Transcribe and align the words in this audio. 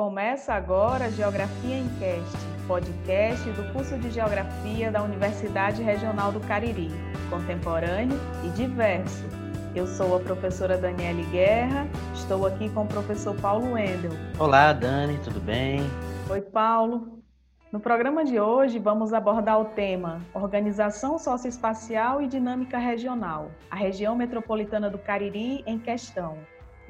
Começa 0.00 0.54
agora 0.54 1.10
Geografia 1.10 1.76
em 1.76 1.86
Cast, 1.98 2.34
podcast 2.66 3.50
do 3.50 3.70
curso 3.70 3.98
de 3.98 4.10
Geografia 4.10 4.90
da 4.90 5.02
Universidade 5.02 5.82
Regional 5.82 6.32
do 6.32 6.40
Cariri, 6.40 6.88
contemporâneo 7.28 8.18
e 8.42 8.48
diverso. 8.56 9.26
Eu 9.74 9.86
sou 9.86 10.16
a 10.16 10.20
professora 10.20 10.78
Daniele 10.78 11.22
Guerra, 11.24 11.86
estou 12.14 12.46
aqui 12.46 12.70
com 12.70 12.84
o 12.84 12.86
professor 12.86 13.36
Paulo 13.42 13.74
Wendel. 13.74 14.12
Olá, 14.38 14.72
Dani, 14.72 15.18
tudo 15.22 15.38
bem? 15.38 15.82
Oi, 16.30 16.40
Paulo. 16.40 17.22
No 17.70 17.78
programa 17.78 18.24
de 18.24 18.40
hoje, 18.40 18.78
vamos 18.78 19.12
abordar 19.12 19.60
o 19.60 19.66
tema 19.66 20.22
Organização 20.32 21.18
Socioespacial 21.18 22.22
e 22.22 22.26
Dinâmica 22.26 22.78
Regional, 22.78 23.50
a 23.70 23.76
região 23.76 24.16
metropolitana 24.16 24.88
do 24.88 24.96
Cariri 24.96 25.62
em 25.66 25.78
questão, 25.78 26.38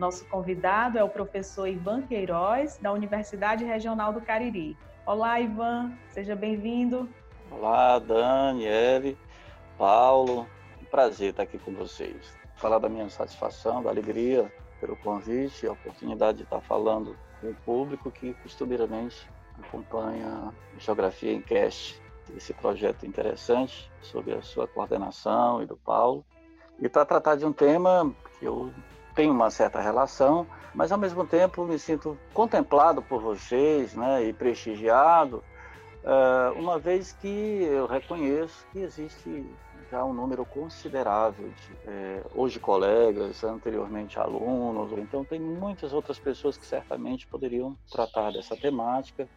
nosso 0.01 0.25
convidado 0.25 0.99
é 0.99 1.05
o 1.05 1.09
professor 1.11 1.69
Ivan 1.69 2.01
Queiroz, 2.01 2.79
da 2.79 2.91
Universidade 2.91 3.65
Regional 3.65 4.15
do 4.15 4.21
Cariri. 4.23 4.75
Olá, 5.05 5.39
Ivan, 5.39 5.93
seja 6.09 6.35
bem-vindo. 6.35 7.07
Olá, 7.51 7.99
Daniele, 7.99 9.19
Paulo, 9.77 10.47
um 10.81 10.85
prazer 10.87 11.31
estar 11.31 11.43
aqui 11.43 11.59
com 11.59 11.75
vocês. 11.75 12.35
Falar 12.57 12.79
da 12.79 12.89
minha 12.89 13.11
satisfação, 13.11 13.83
da 13.83 13.91
alegria 13.91 14.51
pelo 14.81 14.97
convite, 14.97 15.67
a 15.67 15.73
oportunidade 15.73 16.39
de 16.39 16.45
estar 16.45 16.63
falando 16.63 17.15
com 17.39 17.51
o 17.51 17.55
público 17.57 18.11
que 18.11 18.33
costumeiramente 18.43 19.29
acompanha 19.63 20.51
Geografia 20.79 21.31
em 21.31 21.43
Cast, 21.43 22.01
esse 22.35 22.55
projeto 22.55 23.05
interessante 23.05 23.93
sobre 24.01 24.33
a 24.33 24.41
sua 24.41 24.67
coordenação 24.67 25.63
e 25.63 25.67
do 25.67 25.77
Paulo. 25.77 26.25
E 26.79 26.89
para 26.89 27.05
tratar 27.05 27.35
de 27.35 27.45
um 27.45 27.53
tema 27.53 28.11
que 28.39 28.47
eu 28.47 28.73
tenho 29.21 29.35
uma 29.35 29.51
certa 29.51 29.79
relação, 29.83 30.47
mas 30.75 30.91
ao 30.91 30.97
mesmo 30.97 31.27
tempo 31.27 31.67
me 31.67 31.79
sinto 31.79 32.17
contemplado 32.33 33.03
por 33.03 33.21
vocês 33.21 33.95
né, 33.95 34.25
e 34.25 34.33
prestigiado, 34.33 35.45
uh, 36.03 36.59
uma 36.59 36.79
vez 36.79 37.13
que 37.13 37.29
eu 37.29 37.87
reconheço 37.87 38.67
que 38.73 38.79
existe 38.79 39.47
já 39.91 40.03
um 40.03 40.15
número 40.15 40.47
considerável 40.47 41.51
de 41.51 41.77
é, 41.87 42.23
hoje 42.35 42.59
colegas, 42.59 43.45
anteriormente 43.45 44.19
alunos, 44.19 44.91
então 44.97 45.23
tem 45.23 45.39
muitas 45.39 45.93
outras 45.93 46.19
pessoas 46.19 46.57
que 46.57 46.65
certamente 46.65 47.27
poderiam 47.27 47.77
tratar 47.91 48.31
dessa 48.31 48.57
temática. 48.57 49.29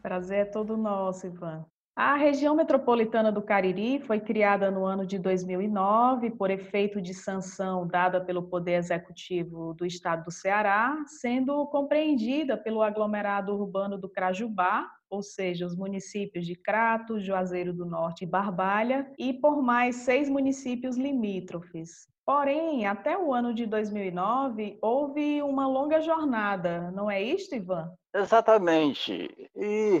Prazer 0.00 0.38
é 0.38 0.44
todo 0.44 0.76
nosso, 0.76 1.26
Ivan. 1.26 1.64
A 2.02 2.14
região 2.14 2.54
metropolitana 2.54 3.30
do 3.30 3.42
Cariri 3.42 4.00
foi 4.00 4.18
criada 4.18 4.70
no 4.70 4.86
ano 4.86 5.04
de 5.04 5.18
2009 5.18 6.30
por 6.30 6.50
efeito 6.50 6.98
de 6.98 7.12
sanção 7.12 7.86
dada 7.86 8.22
pelo 8.22 8.44
Poder 8.44 8.76
Executivo 8.76 9.74
do 9.74 9.84
Estado 9.84 10.24
do 10.24 10.30
Ceará, 10.30 10.96
sendo 11.06 11.66
compreendida 11.66 12.56
pelo 12.56 12.80
aglomerado 12.80 13.54
urbano 13.54 13.98
do 13.98 14.08
Crajubá, 14.08 14.90
ou 15.10 15.22
seja, 15.22 15.66
os 15.66 15.76
municípios 15.76 16.46
de 16.46 16.54
Crato, 16.54 17.20
Juazeiro 17.20 17.74
do 17.74 17.84
Norte 17.84 18.24
e 18.24 18.26
Barbalha, 18.26 19.12
e 19.18 19.34
por 19.34 19.62
mais 19.62 19.96
seis 19.96 20.30
municípios 20.30 20.96
limítrofes. 20.96 22.08
Porém, 22.24 22.86
até 22.86 23.18
o 23.18 23.34
ano 23.34 23.52
de 23.52 23.66
2009, 23.66 24.78
houve 24.80 25.42
uma 25.42 25.66
longa 25.66 26.00
jornada, 26.00 26.90
não 26.92 27.10
é 27.10 27.22
isto, 27.22 27.54
Ivan? 27.54 27.92
Exatamente. 28.14 29.28
E 29.54 30.00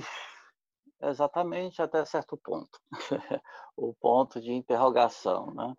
Exatamente, 1.02 1.80
até 1.80 2.04
certo 2.04 2.36
ponto. 2.36 2.78
o 3.76 3.94
ponto 3.94 4.40
de 4.40 4.52
interrogação, 4.52 5.52
né? 5.54 5.74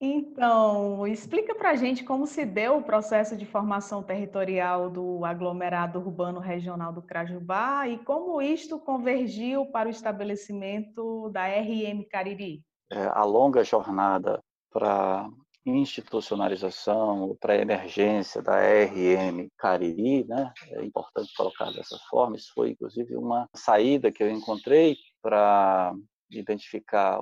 Então, 0.00 1.04
explica 1.08 1.54
para 1.56 1.70
a 1.70 1.74
gente 1.74 2.04
como 2.04 2.24
se 2.24 2.44
deu 2.44 2.76
o 2.76 2.82
processo 2.82 3.36
de 3.36 3.44
formação 3.44 4.00
territorial 4.00 4.88
do 4.88 5.24
aglomerado 5.24 5.98
urbano 5.98 6.38
regional 6.38 6.92
do 6.92 7.02
Crajubá 7.02 7.88
e 7.88 7.98
como 7.98 8.40
isto 8.40 8.78
convergiu 8.78 9.66
para 9.66 9.88
o 9.88 9.90
estabelecimento 9.90 11.28
da 11.30 11.46
RM 11.48 12.04
Cariri. 12.08 12.62
É, 12.92 13.06
a 13.06 13.24
longa 13.24 13.64
jornada 13.64 14.40
para 14.70 15.28
institucionalização 15.66 17.36
para 17.40 17.52
a 17.54 17.58
emergência 17.58 18.40
da 18.42 18.56
RM 18.56 19.48
Cariri, 19.56 20.24
né? 20.24 20.52
É 20.70 20.84
importante 20.84 21.32
colocar 21.36 21.70
dessa 21.72 21.98
forma. 22.08 22.36
Isso 22.36 22.52
foi, 22.54 22.70
inclusive, 22.70 23.16
uma 23.16 23.48
saída 23.54 24.10
que 24.10 24.22
eu 24.22 24.30
encontrei 24.30 24.96
para 25.22 25.94
identificar 26.30 27.20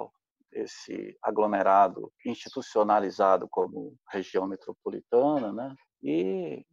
esse 0.53 1.17
aglomerado 1.23 2.11
institucionalizado 2.25 3.47
como 3.51 3.95
região 4.11 4.47
metropolitana, 4.47 5.53
né? 5.53 5.75
E 6.03 6.65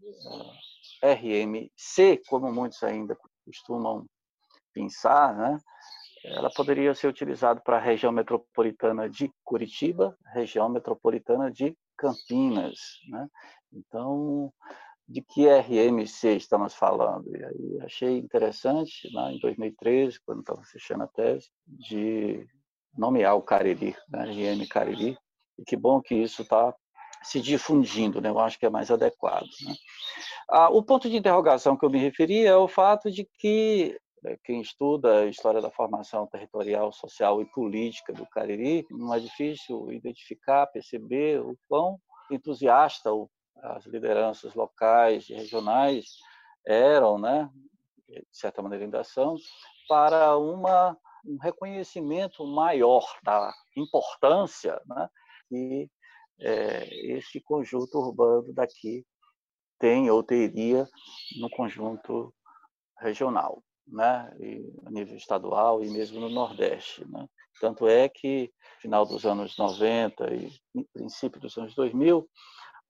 eh, 1.02 1.14
RMC, 1.14 2.22
como 2.28 2.52
muitos 2.52 2.82
ainda 2.84 3.18
costumam 3.46 4.06
pensar, 4.74 5.36
né? 5.36 5.58
Ela 6.24 6.50
poderia 6.50 6.94
ser 6.94 7.08
utilizada 7.08 7.60
para 7.60 7.78
a 7.78 7.82
região 7.82 8.12
metropolitana 8.12 9.10
de 9.10 9.32
Curitiba, 9.44 10.18
região 10.34 10.70
metropolitana 10.70 11.52
de 11.52 11.78
Campinas. 11.98 12.78
Né? 13.10 13.28
Então, 13.72 14.52
de 15.08 15.22
que 15.22 15.48
RMC 15.48 16.36
estamos 16.38 16.74
falando? 16.74 17.36
E 17.36 17.44
aí 17.44 17.82
achei 17.82 18.18
interessante, 18.18 19.12
né, 19.14 19.34
em 19.34 19.40
2013, 19.40 20.20
quando 20.26 20.40
estava 20.40 20.64
fechando 20.64 21.04
a 21.04 21.08
tese, 21.08 21.50
de 21.68 22.48
nomear 22.98 23.36
o 23.36 23.42
Cariri, 23.42 23.96
né, 24.10 24.26
RM 24.26 24.66
Cariri, 24.68 25.18
e 25.58 25.64
que 25.64 25.76
bom 25.76 26.02
que 26.02 26.16
isso 26.16 26.44
está 26.44 26.74
se 27.24 27.40
difundindo, 27.40 28.20
né? 28.22 28.30
eu 28.30 28.40
acho 28.40 28.60
que 28.60 28.66
é 28.66 28.70
mais 28.70 28.92
adequado. 28.92 29.48
Né? 29.66 29.74
Ah, 30.50 30.70
o 30.70 30.84
ponto 30.84 31.10
de 31.10 31.16
interrogação 31.16 31.78
que 31.78 31.86
eu 31.86 31.90
me 31.90 32.00
referi 32.00 32.46
é 32.46 32.56
o 32.56 32.68
fato 32.68 33.10
de 33.10 33.28
que 33.40 33.98
quem 34.44 34.62
estuda 34.62 35.20
a 35.20 35.26
história 35.26 35.62
da 35.62 35.70
formação 35.70 36.26
territorial, 36.28 36.92
social 36.92 37.42
e 37.42 37.46
política 37.52 38.14
do 38.14 38.26
Cariri, 38.28 38.86
não 38.90 39.14
é 39.14 39.20
difícil 39.20 39.92
identificar, 39.92 40.68
perceber 40.68 41.42
o 41.42 41.58
quão 41.68 42.00
entusiasta 42.32 43.10
as 43.62 43.86
lideranças 43.86 44.54
locais 44.54 45.30
e 45.30 45.34
regionais 45.34 46.06
eram, 46.66 47.18
né, 47.18 47.50
de 48.08 48.26
certa 48.32 48.62
maneira 48.62 48.86
ainda 48.86 49.04
são, 49.04 49.36
para 49.88 50.38
uma, 50.38 50.98
um 51.26 51.38
reconhecimento 51.38 52.46
maior 52.46 53.06
da 53.24 53.54
importância 53.76 54.82
né, 54.86 55.10
que 55.50 55.90
é, 56.40 57.16
esse 57.18 57.40
conjunto 57.42 57.98
urbano 57.98 58.54
daqui 58.54 59.06
tem 59.80 60.10
ou 60.10 60.24
teria 60.24 60.88
no 61.40 61.50
conjunto 61.50 62.34
regional 63.00 63.62
né, 63.88 64.32
a 64.86 64.92
nível 64.92 65.16
estadual 65.16 65.84
e 65.84 65.90
mesmo 65.90 66.20
no 66.20 66.30
Nordeste. 66.30 67.06
Né? 67.10 67.28
Tanto 67.60 67.88
é 67.88 68.10
que, 68.10 68.52
final 68.82 69.06
dos 69.06 69.26
anos 69.26 69.58
90 69.58 70.34
e 70.34 70.52
princípio 70.94 71.40
dos 71.40 71.58
anos 71.58 71.76
2000, 71.76 72.28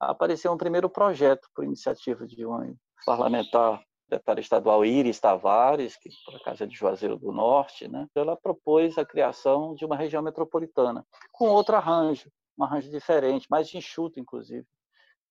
apareceu 0.00 0.52
um 0.52 0.58
primeiro 0.58 0.88
projeto 0.88 1.48
por 1.54 1.64
iniciativa 1.64 2.26
de 2.26 2.46
um 2.46 2.74
parlamentar 3.06 3.82
deputada 4.08 4.40
estadual 4.40 4.84
Iris 4.84 5.18
Tavares, 5.18 5.96
que 5.96 6.10
por 6.24 6.36
acaso 6.36 6.64
é 6.64 6.66
de 6.66 6.74
Juazeiro 6.74 7.18
do 7.18 7.32
Norte, 7.32 7.88
né? 7.88 8.06
ela 8.14 8.36
propôs 8.36 8.98
a 8.98 9.04
criação 9.04 9.74
de 9.74 9.84
uma 9.84 9.96
região 9.96 10.22
metropolitana, 10.22 11.06
com 11.32 11.48
outro 11.48 11.76
arranjo, 11.76 12.30
um 12.58 12.64
arranjo 12.64 12.90
diferente, 12.90 13.48
mais 13.50 13.72
enxuto, 13.74 14.20
inclusive, 14.20 14.66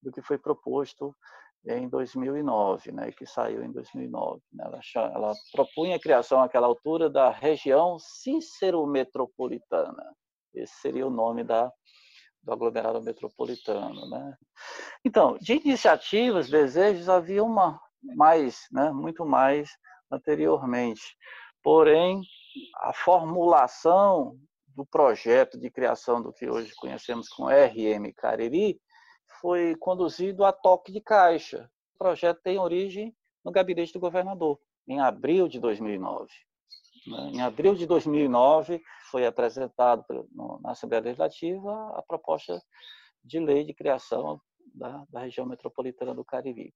do 0.01 0.11
que 0.11 0.21
foi 0.21 0.37
proposto 0.37 1.15
em 1.65 1.87
2009, 1.87 2.91
né, 2.91 3.11
que 3.11 3.25
saiu 3.25 3.63
em 3.63 3.71
2009. 3.71 4.41
Né, 4.51 4.65
ela, 4.65 4.81
ela 5.13 5.33
propunha 5.51 5.95
a 5.95 5.99
criação 5.99 6.41
àquela 6.41 6.67
altura 6.67 7.09
da 7.09 7.29
região 7.29 7.97
Cícero-Metropolitana. 7.99 10.13
Esse 10.53 10.73
seria 10.81 11.07
o 11.07 11.09
nome 11.09 11.43
da, 11.43 11.71
do 12.41 12.51
aglomerado 12.51 13.01
metropolitano. 13.01 14.09
Né? 14.09 14.35
Então, 15.05 15.37
de 15.39 15.53
iniciativas, 15.53 16.49
desejos, 16.49 17.07
havia 17.07 17.43
uma 17.43 17.79
mais, 18.01 18.67
né, 18.71 18.91
muito 18.91 19.25
mais 19.25 19.69
anteriormente. 20.11 21.15
Porém, 21.63 22.21
a 22.75 22.93
formulação 22.93 24.37
do 24.75 24.85
projeto 24.85 25.57
de 25.57 25.71
criação 25.71 26.21
do 26.21 26.33
que 26.33 26.49
hoje 26.49 26.73
conhecemos 26.75 27.29
como 27.29 27.49
RM 27.49 28.11
Cariri 28.17 28.77
foi 29.43 29.75
conduzido 29.75 30.45
a 30.45 30.53
toque 30.53 30.89
de 30.89 31.01
caixa. 31.01 31.69
O 31.95 31.97
projeto 31.97 32.39
tem 32.41 32.57
origem 32.57 33.13
no 33.43 33.51
gabinete 33.51 33.91
do 33.91 33.99
governador, 33.99 34.57
em 34.87 35.01
abril 35.01 35.49
de 35.49 35.59
2009. 35.59 36.31
Né? 37.05 37.31
Em 37.33 37.41
abril 37.41 37.75
de 37.75 37.85
2009, 37.85 38.81
foi 39.11 39.25
apresentado 39.25 40.05
na 40.61 40.71
Assembleia 40.71 41.03
Legislativa 41.03 41.93
a 41.93 42.01
proposta 42.01 42.63
de 43.21 43.37
lei 43.37 43.65
de 43.65 43.73
criação 43.73 44.39
da, 44.73 45.05
da 45.09 45.19
região 45.19 45.45
metropolitana 45.45 46.15
do 46.15 46.23
Cariri. 46.23 46.73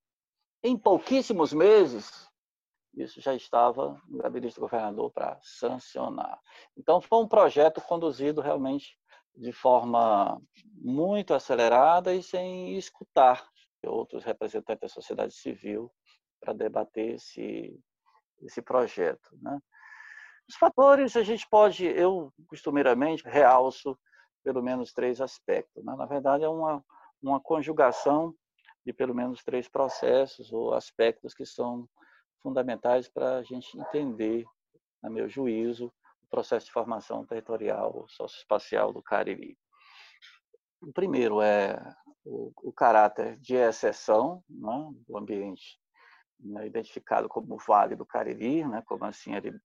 Em 0.61 0.77
pouquíssimos 0.77 1.53
meses, 1.53 2.27
isso 2.93 3.21
já 3.21 3.33
estava 3.33 3.97
no 4.09 4.17
gabinete 4.17 4.55
do 4.55 4.61
governador 4.61 5.09
para 5.11 5.39
sancionar. 5.41 6.37
Então, 6.75 6.99
foi 6.99 7.19
um 7.19 7.27
projeto 7.29 7.79
conduzido 7.79 8.41
realmente 8.41 8.97
de 9.37 9.51
forma 9.51 10.41
muito 10.73 11.33
acelerada 11.33 12.13
e 12.13 12.23
sem 12.23 12.75
escutar 12.75 13.47
outros 13.85 14.23
representantes 14.23 14.81
da 14.81 14.89
sociedade 14.89 15.33
civil 15.33 15.91
para 16.41 16.53
debater 16.53 17.15
esse, 17.15 17.79
esse 18.41 18.61
projeto. 18.61 19.29
Né? 19.41 19.59
Os 20.49 20.55
fatores 20.55 21.15
a 21.15 21.23
gente 21.23 21.47
pode, 21.49 21.85
eu 21.85 22.33
costumeiramente 22.47 23.23
realço 23.25 23.97
pelo 24.43 24.61
menos 24.61 24.91
três 24.91 25.21
aspectos. 25.21 25.83
Né? 25.83 25.95
Na 25.95 26.05
verdade, 26.05 26.43
é 26.43 26.49
uma, 26.49 26.83
uma 27.21 27.39
conjugação 27.39 28.33
de 28.85 28.93
pelo 28.93 29.13
menos 29.13 29.43
três 29.43 29.67
processos 29.67 30.51
ou 30.51 30.73
aspectos 30.73 31.33
que 31.33 31.45
são 31.45 31.87
fundamentais 32.41 33.09
para 33.09 33.37
a 33.37 33.43
gente 33.43 33.77
entender, 33.77 34.45
a 35.03 35.09
meu 35.09 35.27
juízo, 35.27 35.93
processo 36.29 36.65
de 36.65 36.71
formação 36.71 37.25
territorial 37.25 38.05
socioespacial 38.09 38.93
do 38.93 39.01
Cariri. 39.01 39.57
O 40.81 40.91
primeiro 40.91 41.41
é 41.41 41.79
o, 42.23 42.51
o 42.63 42.71
caráter 42.71 43.37
de 43.39 43.55
exceção 43.55 44.43
né, 44.49 44.91
do 45.07 45.17
ambiente 45.17 45.79
né, 46.39 46.67
identificado 46.67 47.27
como 47.27 47.57
Vale 47.57 47.95
do 47.95 48.05
Cariri, 48.05 48.65
né, 48.65 48.83
como 48.85 49.05
assim 49.05 49.33
ele 49.35 49.57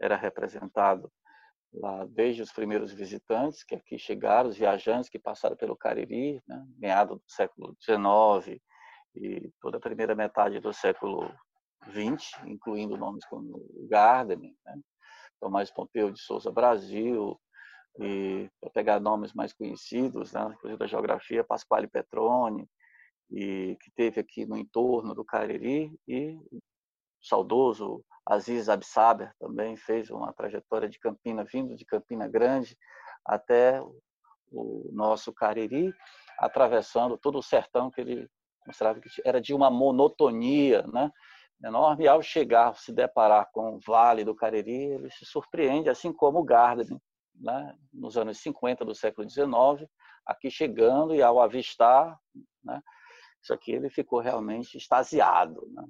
era 0.00 0.16
representado 0.16 1.10
lá 1.72 2.04
desde 2.06 2.42
os 2.42 2.52
primeiros 2.52 2.92
visitantes 2.92 3.64
que 3.64 3.74
aqui 3.74 3.98
chegaram, 3.98 4.50
os 4.50 4.56
viajantes 4.56 5.08
que 5.08 5.18
passaram 5.18 5.56
pelo 5.56 5.76
Cariri, 5.76 6.42
né, 6.46 6.64
meado 6.76 7.16
do 7.16 7.22
século 7.26 7.76
XIX 7.80 8.60
e 9.14 9.50
toda 9.60 9.78
a 9.78 9.80
primeira 9.80 10.14
metade 10.14 10.60
do 10.60 10.72
século 10.72 11.32
XX, 11.90 12.30
incluindo 12.46 12.96
nomes 12.96 13.24
como 13.26 13.64
Gardner, 13.88 14.54
né, 14.64 14.80
Tomás 15.42 15.72
Pompeu 15.72 16.12
de 16.12 16.20
Souza 16.20 16.52
Brasil, 16.52 17.36
e 17.98 18.48
para 18.60 18.70
pegar 18.70 19.00
nomes 19.00 19.32
mais 19.34 19.52
conhecidos, 19.52 20.32
né, 20.32 20.52
inclusive 20.54 20.78
da 20.78 20.86
geografia, 20.86 21.42
Pasquale 21.42 21.88
Petroni, 21.88 22.64
e 23.28 23.76
que 23.80 23.90
teve 23.90 24.20
aqui 24.20 24.46
no 24.46 24.56
entorno 24.56 25.16
do 25.16 25.24
Cariri, 25.24 25.92
e 26.06 26.38
o 26.52 26.60
saudoso 27.20 28.04
Aziz 28.24 28.68
Absaber 28.68 29.32
também 29.40 29.76
fez 29.76 30.10
uma 30.10 30.32
trajetória 30.32 30.88
de 30.88 31.00
Campina, 31.00 31.44
vindo 31.44 31.74
de 31.74 31.84
Campina 31.84 32.28
Grande 32.28 32.78
até 33.26 33.82
o 34.52 34.90
nosso 34.92 35.32
Cariri, 35.32 35.92
atravessando 36.38 37.18
todo 37.18 37.38
o 37.38 37.42
sertão 37.42 37.90
que 37.90 38.00
ele 38.00 38.28
mostrava 38.64 39.00
que 39.00 39.08
era 39.24 39.40
de 39.40 39.52
uma 39.52 39.68
monotonia, 39.68 40.82
né? 40.82 41.10
Enorme. 41.64 42.04
E 42.04 42.08
ao 42.08 42.22
chegar, 42.22 42.74
se 42.76 42.92
deparar 42.92 43.50
com 43.52 43.76
o 43.76 43.80
Vale 43.80 44.24
do 44.24 44.34
Cariri, 44.34 44.92
ele 44.92 45.10
se 45.10 45.24
surpreende, 45.24 45.88
assim 45.88 46.12
como 46.12 46.40
o 46.40 46.44
Gardner, 46.44 46.98
né? 47.34 47.76
nos 47.92 48.16
anos 48.16 48.38
50 48.38 48.84
do 48.84 48.94
século 48.94 49.28
XIX, 49.28 49.88
aqui 50.26 50.50
chegando 50.50 51.14
e 51.14 51.22
ao 51.22 51.40
avistar, 51.40 52.18
né? 52.62 52.80
isso 53.42 53.52
aqui 53.52 53.72
ele 53.72 53.90
ficou 53.90 54.20
realmente 54.20 54.76
extasiado. 54.76 55.66
Né? 55.72 55.84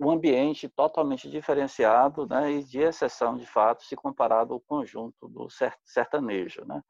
Um 0.00 0.10
ambiente 0.10 0.68
totalmente 0.68 1.28
diferenciado 1.30 2.26
né? 2.26 2.52
e 2.52 2.64
de 2.64 2.80
exceção, 2.80 3.36
de 3.36 3.46
fato, 3.46 3.84
se 3.84 3.96
comparado 3.96 4.54
ao 4.54 4.60
conjunto 4.60 5.28
do 5.28 5.48
sertanejo. 5.84 6.64
Né? 6.64 6.82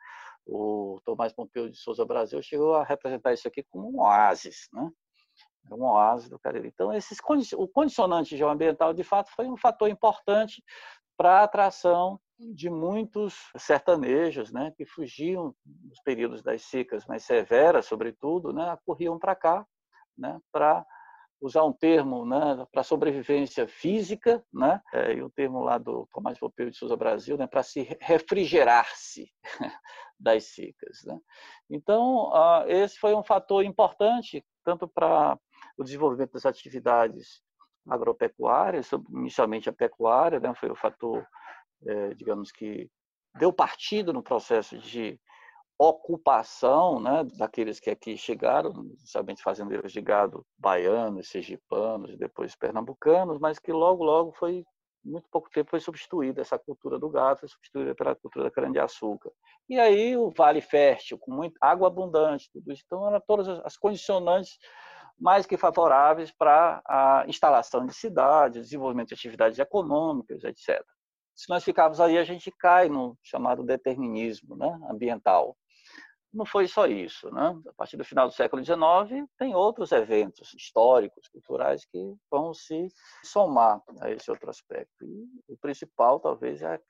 O 0.44 1.00
Tomás 1.04 1.32
Pompeu 1.32 1.68
de 1.68 1.76
Souza 1.76 2.04
Brasil 2.04 2.40
chegou 2.42 2.74
a 2.74 2.84
representar 2.84 3.32
isso 3.32 3.48
aqui 3.48 3.64
como 3.64 3.90
um 3.90 4.00
oásis, 4.00 4.68
né? 4.72 4.90
É 5.70 5.74
um 5.74 5.82
oásis 5.82 6.28
do 6.28 6.38
Cariri. 6.38 6.68
Então, 6.68 6.92
esses, 6.92 7.18
o 7.54 7.68
condicionante 7.68 8.36
geoambiental, 8.36 8.92
de 8.92 9.02
fato, 9.02 9.30
foi 9.30 9.46
um 9.46 9.56
fator 9.56 9.88
importante 9.88 10.62
para 11.16 11.40
a 11.40 11.44
atração 11.44 12.20
de 12.38 12.68
muitos 12.68 13.34
sertanejos, 13.56 14.52
né, 14.52 14.72
que 14.76 14.84
fugiam 14.84 15.54
nos 15.64 16.00
períodos 16.02 16.42
das 16.42 16.62
secas 16.62 17.06
mais 17.06 17.24
severas, 17.24 17.86
sobretudo, 17.86 18.52
né, 18.52 18.76
corriam 18.84 19.18
para 19.18 19.34
cá, 19.34 19.66
né, 20.16 20.38
para 20.52 20.84
usar 21.40 21.64
um 21.64 21.72
termo 21.72 22.26
né, 22.26 22.66
para 22.72 22.82
sobrevivência 22.82 23.66
física, 23.66 24.44
né, 24.52 24.82
é, 24.92 25.14
e 25.14 25.22
o 25.22 25.30
termo 25.30 25.60
lá 25.60 25.78
do 25.78 26.06
Tomás 26.12 26.38
Popeu 26.38 26.70
de 26.70 26.76
Souza 26.76 26.96
Brasil, 26.96 27.38
né, 27.38 27.46
para 27.46 27.62
se 27.62 27.88
refrigerar-se 28.00 29.30
das 30.20 30.44
secas. 30.44 31.04
Né. 31.04 31.18
Então, 31.70 32.30
esse 32.66 32.98
foi 32.98 33.14
um 33.14 33.24
fator 33.24 33.64
importante, 33.64 34.44
tanto 34.64 34.86
para 34.86 35.38
o 35.76 35.84
desenvolvimento 35.84 36.32
das 36.32 36.46
atividades 36.46 37.42
agropecuárias, 37.88 38.90
inicialmente 39.10 39.68
a 39.68 39.72
pecuária, 39.72 40.40
né, 40.40 40.52
foi 40.54 40.70
o 40.70 40.76
fator, 40.76 41.26
é, 41.86 42.14
digamos 42.14 42.50
que, 42.50 42.90
deu 43.38 43.52
partido 43.52 44.12
no 44.12 44.22
processo 44.22 44.78
de 44.78 45.20
ocupação 45.78 46.98
né, 46.98 47.22
daqueles 47.36 47.78
que 47.78 47.90
aqui 47.90 48.16
chegaram, 48.16 48.72
inicialmente 48.98 49.42
fazendeiros 49.42 49.92
de 49.92 50.00
gado 50.00 50.44
baianos, 50.58 51.28
sergipanos 51.28 52.10
e 52.10 52.16
depois 52.16 52.56
pernambucanos, 52.56 53.38
mas 53.38 53.58
que 53.58 53.72
logo, 53.72 54.02
logo 54.02 54.32
foi, 54.32 54.64
muito 55.04 55.28
pouco 55.30 55.50
tempo, 55.50 55.70
foi 55.70 55.80
substituída, 55.80 56.40
essa 56.40 56.58
cultura 56.58 56.98
do 56.98 57.10
gado 57.10 57.40
foi 57.40 57.48
substituída 57.48 57.94
pela 57.94 58.16
cultura 58.16 58.46
da 58.46 58.50
cana-de-açúcar. 58.50 59.30
E 59.68 59.78
aí 59.78 60.16
o 60.16 60.30
vale 60.30 60.62
fértil, 60.62 61.18
com 61.18 61.30
muita 61.30 61.58
água 61.60 61.88
abundante, 61.88 62.50
tudo 62.52 62.72
isso, 62.72 62.82
então 62.86 63.06
eram 63.06 63.20
todas 63.20 63.46
as 63.64 63.76
condicionantes 63.76 64.58
mais 65.18 65.46
que 65.46 65.56
favoráveis 65.56 66.30
para 66.30 66.82
a 66.86 67.24
instalação 67.26 67.86
de 67.86 67.94
cidades, 67.94 68.64
desenvolvimento 68.64 69.08
de 69.08 69.14
atividades 69.14 69.58
econômicas, 69.58 70.44
etc. 70.44 70.84
Se 71.34 71.50
nós 71.50 71.62
ficarmos 71.62 72.00
aí, 72.00 72.16
a 72.16 72.24
gente 72.24 72.50
cai 72.50 72.88
no 72.88 73.16
chamado 73.22 73.62
determinismo 73.62 74.56
né, 74.56 74.78
ambiental. 74.90 75.56
Não 76.32 76.44
foi 76.44 76.66
só 76.66 76.86
isso. 76.86 77.30
Né? 77.30 77.54
A 77.68 77.72
partir 77.74 77.96
do 77.96 78.04
final 78.04 78.26
do 78.26 78.34
século 78.34 78.64
XIX, 78.64 79.26
tem 79.38 79.54
outros 79.54 79.92
eventos 79.92 80.52
históricos, 80.54 81.28
culturais, 81.28 81.84
que 81.86 82.14
vão 82.30 82.52
se 82.52 82.88
somar 83.24 83.82
a 84.00 84.10
esse 84.10 84.30
outro 84.30 84.50
aspecto. 84.50 85.04
E 85.04 85.52
o 85.52 85.56
principal, 85.58 86.20
talvez, 86.20 86.62
é 86.62 86.80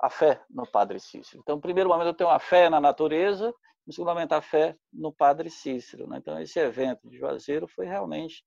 a 0.00 0.08
fé 0.10 0.40
no 0.48 0.66
Padre 0.66 1.00
Cícero. 1.00 1.40
Então, 1.42 1.60
primeiro 1.60 1.88
momento, 1.88 2.08
eu 2.08 2.14
tenho 2.14 2.30
a 2.30 2.38
fé 2.38 2.70
na 2.70 2.80
natureza, 2.80 3.52
no 3.88 3.92
segundo 3.94 4.10
momento, 4.10 4.34
a 4.34 4.42
fé 4.42 4.76
no 4.92 5.10
Padre 5.10 5.48
Cícero. 5.48 6.06
Né? 6.06 6.18
Então, 6.18 6.38
esse 6.38 6.58
evento 6.58 7.08
de 7.08 7.16
Juazeiro 7.16 7.66
foi 7.66 7.86
realmente 7.86 8.44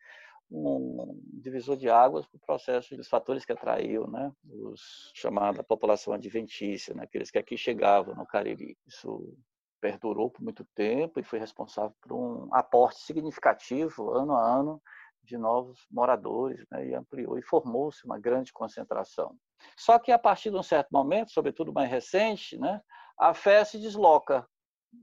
um 0.51 1.19
divisor 1.33 1.75
de 1.75 1.89
águas 1.89 2.27
para 2.27 2.37
o 2.37 2.45
processo 2.45 2.95
dos 2.95 3.07
fatores 3.07 3.43
que 3.43 3.51
atraiu 3.51 4.05
né? 4.05 4.31
os 4.43 5.11
chamada 5.15 5.63
população 5.63 6.13
adventícia, 6.13 6.93
né? 6.93 7.05
aqueles 7.05 7.31
que 7.31 7.39
aqui 7.39 7.57
chegavam 7.57 8.13
no 8.13 8.23
Cariri. 8.23 8.77
Isso 8.85 9.35
perdurou 9.81 10.29
por 10.29 10.43
muito 10.43 10.63
tempo 10.75 11.19
e 11.19 11.23
foi 11.23 11.39
responsável 11.39 11.95
por 12.03 12.13
um 12.13 12.53
aporte 12.53 12.99
significativo, 12.99 14.11
ano 14.11 14.33
a 14.33 14.45
ano, 14.45 14.79
de 15.23 15.39
novos 15.39 15.87
moradores, 15.89 16.63
né, 16.69 16.87
e 16.87 16.93
ampliou 16.93 17.37
e 17.37 17.43
formou-se 17.43 18.05
uma 18.05 18.19
grande 18.19 18.51
concentração. 18.53 19.35
Só 19.77 19.97
que 19.97 20.11
a 20.11 20.19
partir 20.19 20.51
de 20.51 20.57
um 20.57 20.63
certo 20.63 20.89
momento, 20.91 21.31
sobretudo 21.31 21.73
mais 21.73 21.89
recente, 21.89 22.57
né, 22.57 22.81
a 23.17 23.33
fé 23.33 23.63
se 23.63 23.79
desloca, 23.79 24.47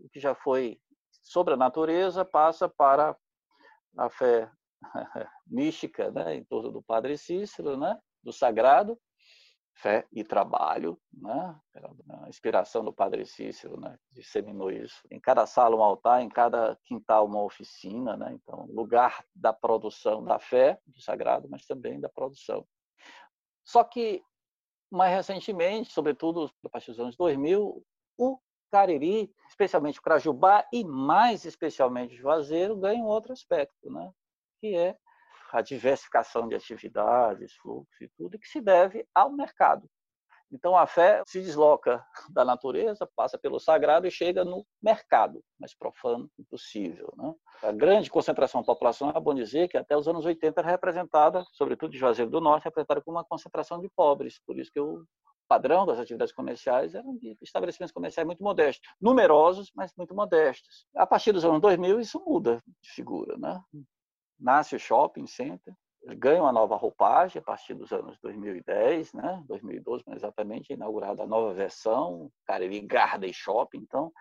o 0.00 0.08
que 0.08 0.20
já 0.20 0.34
foi 0.34 0.80
sobre 1.22 1.54
a 1.54 1.56
natureza 1.56 2.24
passa 2.24 2.68
para 2.68 3.16
a 3.96 4.10
fé 4.10 4.50
mística, 5.46 6.10
né, 6.10 6.36
em 6.36 6.44
torno 6.44 6.70
do 6.70 6.82
Padre 6.82 7.16
Cícero, 7.16 7.76
né, 7.76 7.98
do 8.22 8.32
sagrado, 8.32 8.98
fé 9.78 10.06
e 10.12 10.24
trabalho, 10.24 11.00
né? 11.12 11.56
A 12.24 12.28
inspiração 12.28 12.84
do 12.84 12.92
Padre 12.92 13.24
Cícero, 13.24 13.78
né? 13.78 13.96
Disseminou 14.10 14.72
isso. 14.72 15.00
Em 15.10 15.20
cada 15.20 15.46
sala 15.46 15.76
um 15.76 15.82
altar, 15.82 16.20
em 16.20 16.28
cada 16.28 16.76
quintal 16.84 17.26
uma 17.26 17.42
oficina, 17.42 18.16
né? 18.16 18.32
Então, 18.32 18.66
lugar 18.66 19.24
da 19.34 19.52
produção 19.52 20.22
da 20.24 20.38
fé, 20.38 20.80
do 20.84 21.00
sagrado, 21.00 21.48
mas 21.48 21.64
também 21.64 22.00
da 22.00 22.08
produção. 22.08 22.66
Só 23.64 23.84
que 23.84 24.22
mais 24.90 25.14
recentemente, 25.14 25.92
sobretudo 25.92 26.50
a 26.64 26.68
partir 26.68 26.90
dos 26.90 27.00
anos 27.00 27.16
2000, 27.16 27.84
o 28.18 28.38
Cariri, 28.70 29.32
especialmente 29.48 29.98
o 29.98 30.02
Crajubá 30.02 30.66
e 30.72 30.84
mais 30.84 31.44
especialmente 31.44 32.14
o 32.14 32.18
Juazeiro, 32.18 32.76
ganha 32.76 33.02
um 33.02 33.06
outro 33.06 33.32
aspecto, 33.32 33.90
né? 33.90 34.10
Que 34.60 34.76
é 34.76 34.96
a 35.52 35.62
diversificação 35.62 36.48
de 36.48 36.54
atividades, 36.54 37.54
fluxo 37.54 38.04
e 38.04 38.08
tudo, 38.16 38.38
que 38.38 38.48
se 38.48 38.60
deve 38.60 39.06
ao 39.14 39.30
mercado. 39.30 39.88
Então 40.50 40.76
a 40.76 40.86
fé 40.86 41.22
se 41.26 41.40
desloca 41.40 42.02
da 42.30 42.44
natureza, 42.44 43.08
passa 43.14 43.38
pelo 43.38 43.60
sagrado 43.60 44.06
e 44.06 44.10
chega 44.10 44.44
no 44.44 44.66
mercado, 44.82 45.42
mais 45.60 45.74
profano 45.74 46.30
impossível. 46.38 47.12
Né? 47.16 47.34
A 47.62 47.72
grande 47.72 48.10
concentração 48.10 48.62
populacional, 48.62 49.16
é 49.16 49.20
bom 49.20 49.34
dizer 49.34 49.68
que 49.68 49.76
até 49.76 49.96
os 49.96 50.08
anos 50.08 50.24
80 50.24 50.60
era 50.60 50.70
representada, 50.70 51.44
sobretudo 51.52 51.92
de 51.92 51.98
Juazeiro 51.98 52.30
do 52.30 52.40
Norte, 52.40 52.64
representada 52.64 53.02
como 53.02 53.18
uma 53.18 53.24
concentração 53.24 53.78
de 53.80 53.90
pobres. 53.90 54.40
Por 54.46 54.58
isso 54.58 54.70
que 54.72 54.80
o 54.80 55.04
padrão 55.48 55.86
das 55.86 55.98
atividades 55.98 56.34
comerciais 56.34 56.94
eram 56.94 57.16
de 57.16 57.36
estabelecimentos 57.42 57.92
comerciais 57.92 58.26
muito 58.26 58.42
modestos, 58.42 58.86
numerosos, 59.00 59.72
mas 59.74 59.92
muito 59.96 60.14
modestos. 60.14 60.86
A 60.94 61.06
partir 61.06 61.32
dos 61.32 61.44
anos 61.44 61.60
2000 61.60 62.00
isso 62.00 62.22
muda 62.24 62.62
de 62.80 62.90
figura, 62.90 63.36
né? 63.38 63.60
nasce 64.38 64.76
o 64.76 64.78
shopping 64.78 65.26
center, 65.26 65.74
ganha 66.16 66.42
uma 66.42 66.52
nova 66.52 66.76
roupagem 66.76 67.40
a 67.40 67.44
partir 67.44 67.74
dos 67.74 67.92
anos 67.92 68.18
2010, 68.22 69.12
né? 69.14 69.42
2012, 69.46 70.04
mais 70.06 70.22
exatamente, 70.22 70.72
inaugurada 70.72 71.24
a 71.24 71.26
nova 71.26 71.52
versão, 71.52 72.30
Cariri 72.46 72.80
Garden 72.80 73.32
Shopping, 73.32 73.78
então 73.78 74.12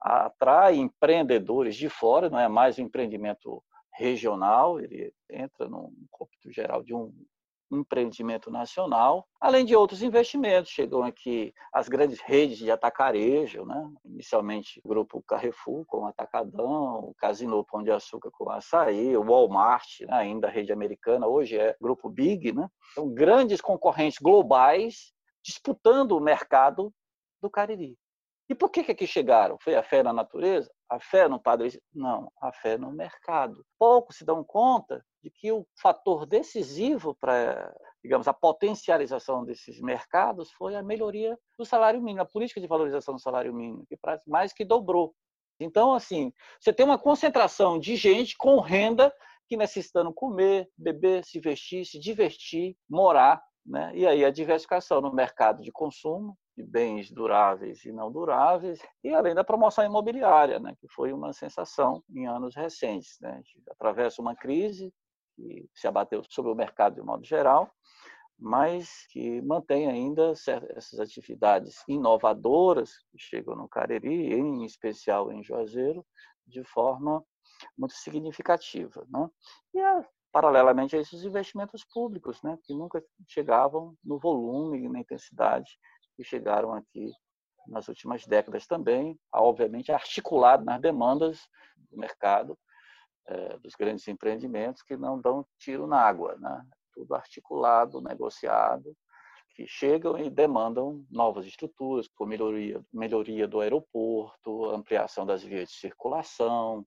atrai 0.00 0.76
empreendedores 0.76 1.76
de 1.76 1.88
fora, 1.88 2.28
não 2.28 2.38
é 2.38 2.46
mais 2.46 2.78
um 2.78 2.82
empreendimento 2.82 3.64
regional, 3.94 4.78
ele 4.78 5.12
entra 5.30 5.66
no 5.66 5.92
cômputo 6.10 6.52
geral 6.52 6.82
de 6.82 6.94
um 6.94 7.12
empreendimento 7.76 8.50
nacional, 8.50 9.26
além 9.40 9.64
de 9.64 9.74
outros 9.74 10.02
investimentos. 10.02 10.70
Chegam 10.70 11.02
aqui 11.02 11.52
as 11.72 11.88
grandes 11.88 12.20
redes 12.20 12.58
de 12.58 12.70
atacarejo, 12.70 13.64
né? 13.64 13.90
inicialmente 14.04 14.80
o 14.84 14.88
grupo 14.88 15.22
Carrefour 15.26 15.84
com 15.86 16.02
o 16.02 16.06
Atacadão, 16.06 17.00
o 17.00 17.14
Casino 17.16 17.64
Pão 17.64 17.82
de 17.82 17.90
Açúcar 17.90 18.30
com 18.32 18.44
o 18.44 18.50
Açaí, 18.50 19.16
o 19.16 19.24
Walmart, 19.24 20.00
né? 20.00 20.14
ainda 20.14 20.48
a 20.48 20.50
rede 20.50 20.72
americana, 20.72 21.26
hoje 21.26 21.58
é 21.58 21.76
grupo 21.80 22.08
Big. 22.08 22.52
Né? 22.52 22.68
São 22.94 23.12
grandes 23.12 23.60
concorrentes 23.60 24.18
globais 24.18 25.12
disputando 25.42 26.12
o 26.12 26.20
mercado 26.20 26.92
do 27.40 27.50
Cariri. 27.50 27.96
E 28.48 28.54
por 28.54 28.70
que, 28.70 28.84
que 28.84 28.92
aqui 28.92 29.06
chegaram? 29.06 29.56
Foi 29.60 29.74
a 29.74 29.82
fé 29.82 30.02
na 30.02 30.12
natureza? 30.12 30.70
A 30.88 31.00
fé 31.00 31.28
no 31.28 31.40
padre? 31.40 31.80
Não, 31.94 32.30
a 32.40 32.52
fé 32.52 32.76
no 32.76 32.92
mercado. 32.92 33.64
Poucos 33.78 34.16
se 34.16 34.24
dão 34.24 34.44
conta 34.44 35.04
de 35.24 35.30
que 35.30 35.50
o 35.50 35.66
fator 35.80 36.26
decisivo 36.26 37.14
para, 37.14 37.74
digamos, 38.02 38.28
a 38.28 38.34
potencialização 38.34 39.42
desses 39.42 39.80
mercados 39.80 40.52
foi 40.52 40.74
a 40.76 40.82
melhoria 40.82 41.38
do 41.58 41.64
salário 41.64 42.02
mínimo, 42.02 42.20
a 42.20 42.26
política 42.26 42.60
de 42.60 42.66
valorização 42.66 43.14
do 43.14 43.20
salário 43.20 43.54
mínimo, 43.54 43.86
que 43.86 43.98
mais 44.26 44.52
que 44.52 44.66
dobrou. 44.66 45.14
Então, 45.58 45.94
assim, 45.94 46.30
você 46.60 46.74
tem 46.74 46.84
uma 46.84 46.98
concentração 46.98 47.78
de 47.78 47.96
gente 47.96 48.36
com 48.36 48.60
renda 48.60 49.10
que 49.48 49.56
necessitando 49.56 50.12
comer, 50.12 50.68
beber, 50.76 51.24
se 51.24 51.40
vestir, 51.40 51.86
se 51.86 51.98
divertir, 51.98 52.76
morar, 52.86 53.42
né? 53.64 53.92
E 53.94 54.06
aí 54.06 54.26
a 54.26 54.30
diversificação 54.30 55.00
no 55.00 55.10
mercado 55.10 55.62
de 55.62 55.72
consumo, 55.72 56.36
de 56.54 56.62
bens 56.62 57.10
duráveis 57.10 57.84
e 57.84 57.92
não 57.92 58.12
duráveis, 58.12 58.78
e 59.02 59.14
além 59.14 59.34
da 59.34 59.42
promoção 59.42 59.84
imobiliária, 59.84 60.60
né, 60.60 60.76
que 60.78 60.86
foi 60.88 61.12
uma 61.12 61.32
sensação 61.32 62.02
em 62.14 62.26
anos 62.26 62.54
recentes. 62.54 63.16
Né? 63.20 63.30
A 63.30 63.36
gente 63.36 63.62
atravessa 63.70 64.22
uma 64.22 64.36
crise 64.36 64.92
que 65.34 65.68
se 65.74 65.86
abateu 65.86 66.22
sobre 66.28 66.52
o 66.52 66.54
mercado 66.54 66.96
de 66.96 67.02
modo 67.02 67.24
geral, 67.24 67.70
mas 68.38 69.06
que 69.10 69.40
mantém 69.42 69.88
ainda 69.88 70.32
essas 70.32 70.98
atividades 70.98 71.82
inovadoras 71.88 72.90
que 73.10 73.18
chegam 73.18 73.54
no 73.54 73.68
Cariri, 73.68 74.34
em 74.34 74.64
especial 74.64 75.30
em 75.30 75.42
Juazeiro, 75.42 76.04
de 76.46 76.64
forma 76.64 77.24
muito 77.78 77.94
significativa. 77.94 79.06
Né? 79.08 79.28
E, 79.74 80.04
paralelamente 80.32 80.96
a 80.96 81.00
esses 81.00 81.22
investimentos 81.22 81.84
públicos, 81.84 82.42
né? 82.42 82.58
que 82.64 82.74
nunca 82.74 83.02
chegavam 83.28 83.96
no 84.04 84.18
volume 84.18 84.84
e 84.84 84.88
na 84.88 85.00
intensidade 85.00 85.78
que 86.16 86.24
chegaram 86.24 86.74
aqui 86.74 87.12
nas 87.66 87.88
últimas 87.88 88.26
décadas 88.26 88.66
também, 88.66 89.18
obviamente 89.32 89.90
articulado 89.90 90.64
nas 90.64 90.80
demandas 90.80 91.40
do 91.90 91.96
mercado, 91.96 92.58
é, 93.26 93.58
dos 93.58 93.74
grandes 93.74 94.06
empreendimentos 94.08 94.82
que 94.82 94.96
não 94.96 95.20
dão 95.20 95.46
tiro 95.58 95.86
na 95.86 96.00
água, 96.00 96.36
né? 96.38 96.64
tudo 96.92 97.14
articulado, 97.14 98.00
negociado, 98.00 98.96
que 99.54 99.66
chegam 99.66 100.18
e 100.18 100.28
demandam 100.28 101.04
novas 101.10 101.46
estruturas, 101.46 102.08
como 102.08 102.30
melhoria, 102.30 102.84
melhoria 102.92 103.46
do 103.46 103.60
aeroporto, 103.60 104.70
ampliação 104.70 105.24
das 105.24 105.42
vias 105.42 105.68
de 105.68 105.76
circulação, 105.76 106.84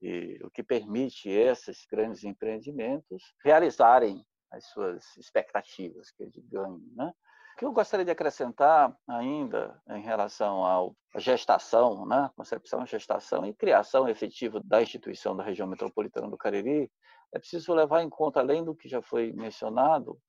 e 0.00 0.38
o 0.42 0.50
que 0.50 0.62
permite 0.62 1.28
esses 1.28 1.86
grandes 1.90 2.24
empreendimentos 2.24 3.34
realizarem 3.44 4.24
as 4.50 4.64
suas 4.66 5.16
expectativas 5.16 6.10
que 6.10 6.24
é 6.24 6.26
de 6.26 6.40
ganho, 6.42 6.82
né? 6.94 7.12
O 7.56 7.58
que 7.58 7.64
eu 7.64 7.72
gostaria 7.72 8.04
de 8.04 8.10
acrescentar 8.10 8.94
ainda 9.08 9.80
em 9.88 10.02
relação 10.02 10.62
à 10.62 11.18
gestação, 11.18 12.04
né, 12.04 12.30
concepção, 12.36 12.84
gestação 12.84 13.46
e 13.46 13.54
criação 13.54 14.06
efetiva 14.06 14.60
da 14.62 14.82
instituição 14.82 15.34
da 15.34 15.42
região 15.42 15.66
metropolitana 15.66 16.28
do 16.28 16.36
Cariri, 16.36 16.92
é 17.32 17.38
preciso 17.38 17.72
levar 17.72 18.02
em 18.02 18.10
conta, 18.10 18.40
além 18.40 18.62
do 18.62 18.74
que 18.74 18.86
já 18.90 19.00
foi 19.00 19.32
mencionado, 19.32 20.20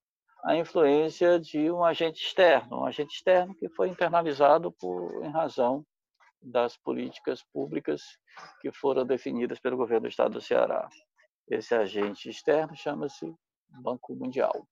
a 0.41 0.55
influência 0.55 1.37
de 1.37 1.69
um 1.69 1.83
agente 1.83 2.25
externo, 2.25 2.79
um 2.79 2.85
agente 2.85 3.15
externo 3.15 3.53
que 3.55 3.67
foi 3.67 3.89
internalizado 3.89 4.71
por, 4.71 5.21
em 5.25 5.29
razão 5.29 5.85
das 6.41 6.77
políticas 6.77 7.43
públicas 7.51 8.03
que 8.61 8.71
foram 8.71 9.05
definidas 9.05 9.59
pelo 9.59 9.75
governo 9.75 10.03
do 10.03 10.09
estado 10.09 10.31
do 10.31 10.41
Ceará. 10.41 10.87
Esse 11.49 11.75
agente 11.75 12.29
externo 12.29 12.73
chama-se 12.73 13.35
Banco 13.81 14.15
Mundial. 14.15 14.65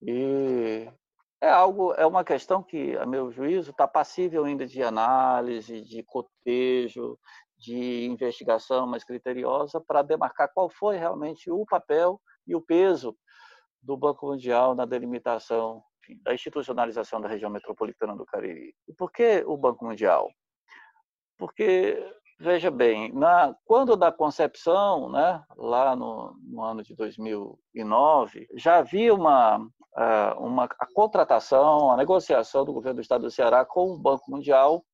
E 0.00 0.90
é 1.40 1.48
algo, 1.48 1.92
é 1.94 2.06
uma 2.06 2.24
questão 2.24 2.62
que, 2.62 2.96
a 2.96 3.06
meu 3.06 3.30
juízo, 3.30 3.70
está 3.70 3.86
passível 3.86 4.44
ainda 4.44 4.66
de 4.66 4.82
análise, 4.82 5.80
de 5.82 6.02
cotejo, 6.02 7.18
de 7.56 8.06
investigação 8.06 8.86
mais 8.86 9.04
criteriosa 9.04 9.80
para 9.80 10.02
demarcar 10.02 10.50
qual 10.52 10.68
foi 10.68 10.96
realmente 10.96 11.50
o 11.50 11.64
papel 11.66 12.20
e 12.46 12.54
o 12.54 12.60
peso 12.60 13.16
do 13.82 13.96
Banco 13.96 14.26
Mundial 14.26 14.74
na 14.74 14.84
delimitação 14.84 15.82
enfim, 16.02 16.20
da 16.22 16.34
institucionalização 16.34 17.20
da 17.20 17.28
região 17.28 17.50
metropolitana 17.50 18.16
do 18.16 18.24
Cariri. 18.24 18.74
E 18.86 18.92
por 18.94 19.12
que 19.12 19.44
o 19.46 19.56
Banco 19.56 19.84
Mundial? 19.84 20.30
Porque 21.36 22.02
Veja 22.40 22.70
bem, 22.70 23.12
na, 23.12 23.52
quando 23.64 23.96
da 23.96 24.12
concepção, 24.12 25.10
né, 25.10 25.42
lá 25.56 25.96
no, 25.96 26.36
no, 26.40 26.62
ano 26.62 26.84
de 26.84 26.94
2009, 26.94 28.46
já 28.54 28.76
havia 28.76 29.12
uma, 29.12 29.58
é, 29.96 30.34
uma 30.38 30.66
a 30.66 30.86
contratação, 30.94 31.90
a 31.90 31.96
negociação 31.96 32.64
do 32.64 32.72
governo 32.72 32.96
do 32.96 33.02
estado 33.02 33.22
do 33.22 33.30
Ceará 33.30 33.64
com 33.64 33.90
o 33.90 33.98
Banco 33.98 34.30
Mundial 34.30 34.84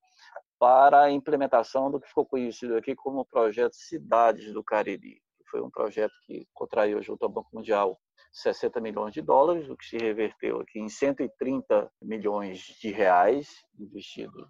para 0.58 1.02
a 1.02 1.10
implementação 1.10 1.90
do 1.90 2.00
que 2.00 2.08
ficou 2.08 2.24
conhecido 2.24 2.78
aqui 2.78 2.94
como 2.94 3.20
o 3.20 3.26
projeto 3.26 3.74
Cidades 3.74 4.50
do 4.54 4.64
Cariri. 4.64 5.20
Foi 5.50 5.60
um 5.60 5.70
projeto 5.70 6.14
que 6.26 6.48
contraiu 6.54 7.02
junto 7.02 7.24
ao 7.24 7.28
Banco 7.28 7.50
Mundial 7.52 7.98
60 8.32 8.80
milhões 8.80 9.12
de 9.12 9.20
dólares, 9.20 9.68
o 9.68 9.76
que 9.76 9.84
se 9.84 9.98
reverteu 9.98 10.62
aqui 10.62 10.80
em 10.80 10.88
130 10.88 11.90
milhões 12.00 12.60
de 12.80 12.90
reais 12.90 13.50
investidos 13.78 14.48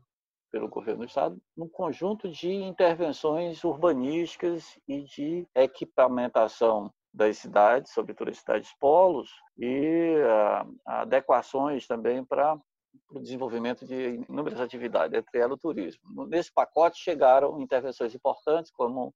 pelo 0.54 0.68
governo 0.68 1.00
do 1.00 1.06
estado 1.08 1.37
num 1.56 1.68
conjunto 1.68 2.30
de 2.30 2.49
intervenções 2.49 3.64
urbanísticas 3.64 4.78
e 4.87 5.02
de 5.02 5.49
equipamentação 5.52 6.94
das 7.12 7.38
cidades, 7.38 7.92
sobretudo 7.92 8.30
as 8.30 8.38
cidades 8.38 8.73
polos, 8.78 9.28
e 9.58 10.14
uh, 10.14 10.78
adequações 10.87 11.88
também 11.88 12.25
para 12.25 12.56
o 13.11 13.18
desenvolvimento 13.18 13.84
de 13.84 14.25
inúmeras 14.28 14.61
atividades, 14.61 15.18
entre 15.18 15.40
elas 15.40 15.54
o 15.54 15.61
turismo. 15.61 16.25
Nesse 16.28 16.52
pacote 16.52 17.02
chegaram 17.02 17.61
intervenções 17.61 18.14
importantes, 18.14 18.70
como 18.70 19.12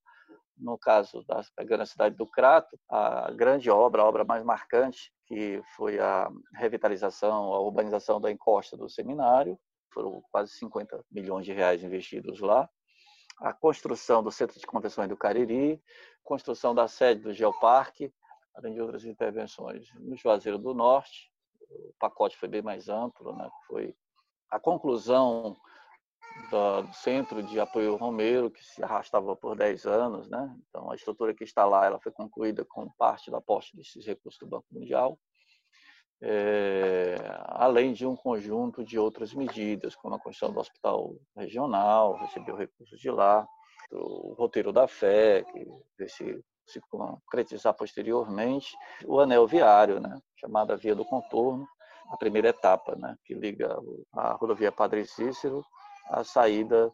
no 0.56 0.76
caso 0.76 1.24
da 1.24 1.86
cidade 1.86 2.16
do 2.16 2.26
Crato, 2.26 2.76
a 2.90 3.30
grande 3.30 3.70
obra, 3.70 4.02
a 4.02 4.06
obra 4.06 4.24
mais 4.24 4.42
marcante, 4.42 5.12
que 5.24 5.62
foi 5.76 6.00
a 6.00 6.28
revitalização, 6.54 7.54
a 7.54 7.60
urbanização 7.60 8.20
da 8.20 8.28
encosta 8.28 8.76
do 8.76 8.88
seminário, 8.88 9.56
foram 9.98 10.22
quase 10.30 10.52
50 10.52 11.04
milhões 11.10 11.44
de 11.44 11.52
reais 11.52 11.82
investidos 11.82 12.38
lá. 12.38 12.70
A 13.40 13.52
construção 13.52 14.22
do 14.22 14.30
Centro 14.30 14.58
de 14.58 14.66
Convenções 14.66 15.08
do 15.08 15.16
Cariri, 15.16 15.82
construção 16.22 16.72
da 16.72 16.86
sede 16.86 17.22
do 17.22 17.32
Geoparque, 17.32 18.12
além 18.54 18.74
de 18.74 18.80
outras 18.80 19.04
intervenções 19.04 19.92
no 19.94 20.16
Juazeiro 20.16 20.56
do 20.56 20.72
Norte. 20.72 21.32
O 21.68 21.94
pacote 21.98 22.36
foi 22.36 22.48
bem 22.48 22.62
mais 22.62 22.88
amplo, 22.88 23.36
né? 23.36 23.50
foi 23.66 23.96
a 24.50 24.60
conclusão 24.60 25.56
do 26.50 26.92
Centro 26.92 27.42
de 27.42 27.58
Apoio 27.58 27.96
Romero, 27.96 28.50
que 28.52 28.64
se 28.64 28.82
arrastava 28.82 29.34
por 29.34 29.56
10 29.56 29.84
anos. 29.84 30.28
Né? 30.28 30.56
Então, 30.68 30.92
a 30.92 30.94
estrutura 30.94 31.34
que 31.34 31.42
está 31.42 31.64
lá 31.64 31.86
ela 31.86 32.00
foi 32.00 32.12
concluída 32.12 32.64
com 32.64 32.88
parte 32.92 33.30
do 33.30 33.36
aporte 33.36 33.76
desses 33.76 34.06
recursos 34.06 34.38
do 34.38 34.46
Banco 34.46 34.66
Mundial 34.70 35.18
é, 36.20 37.16
além 37.46 37.92
de 37.92 38.06
um 38.06 38.16
conjunto 38.16 38.84
de 38.84 38.98
outras 38.98 39.32
medidas, 39.32 39.94
como 39.94 40.14
a 40.14 40.18
construção 40.18 40.52
do 40.52 40.60
hospital 40.60 41.14
regional, 41.36 42.16
recebeu 42.18 42.56
recursos 42.56 42.98
de 42.98 43.10
lá, 43.10 43.46
o 43.92 44.34
roteiro 44.34 44.72
da 44.72 44.86
fé, 44.88 45.44
que 45.96 46.08
se, 46.08 46.44
se 46.66 46.80
concretizar 46.90 47.74
posteriormente, 47.74 48.76
o 49.06 49.20
anel 49.20 49.46
viário, 49.46 50.00
né, 50.00 50.18
chamada 50.36 50.76
Via 50.76 50.94
do 50.94 51.04
Contorno, 51.04 51.66
a 52.10 52.16
primeira 52.16 52.48
etapa, 52.48 52.96
né, 52.96 53.16
que 53.24 53.34
liga 53.34 53.78
a 54.12 54.32
rodovia 54.32 54.72
Padre 54.72 55.06
Cícero 55.06 55.64
à 56.10 56.24
saída 56.24 56.92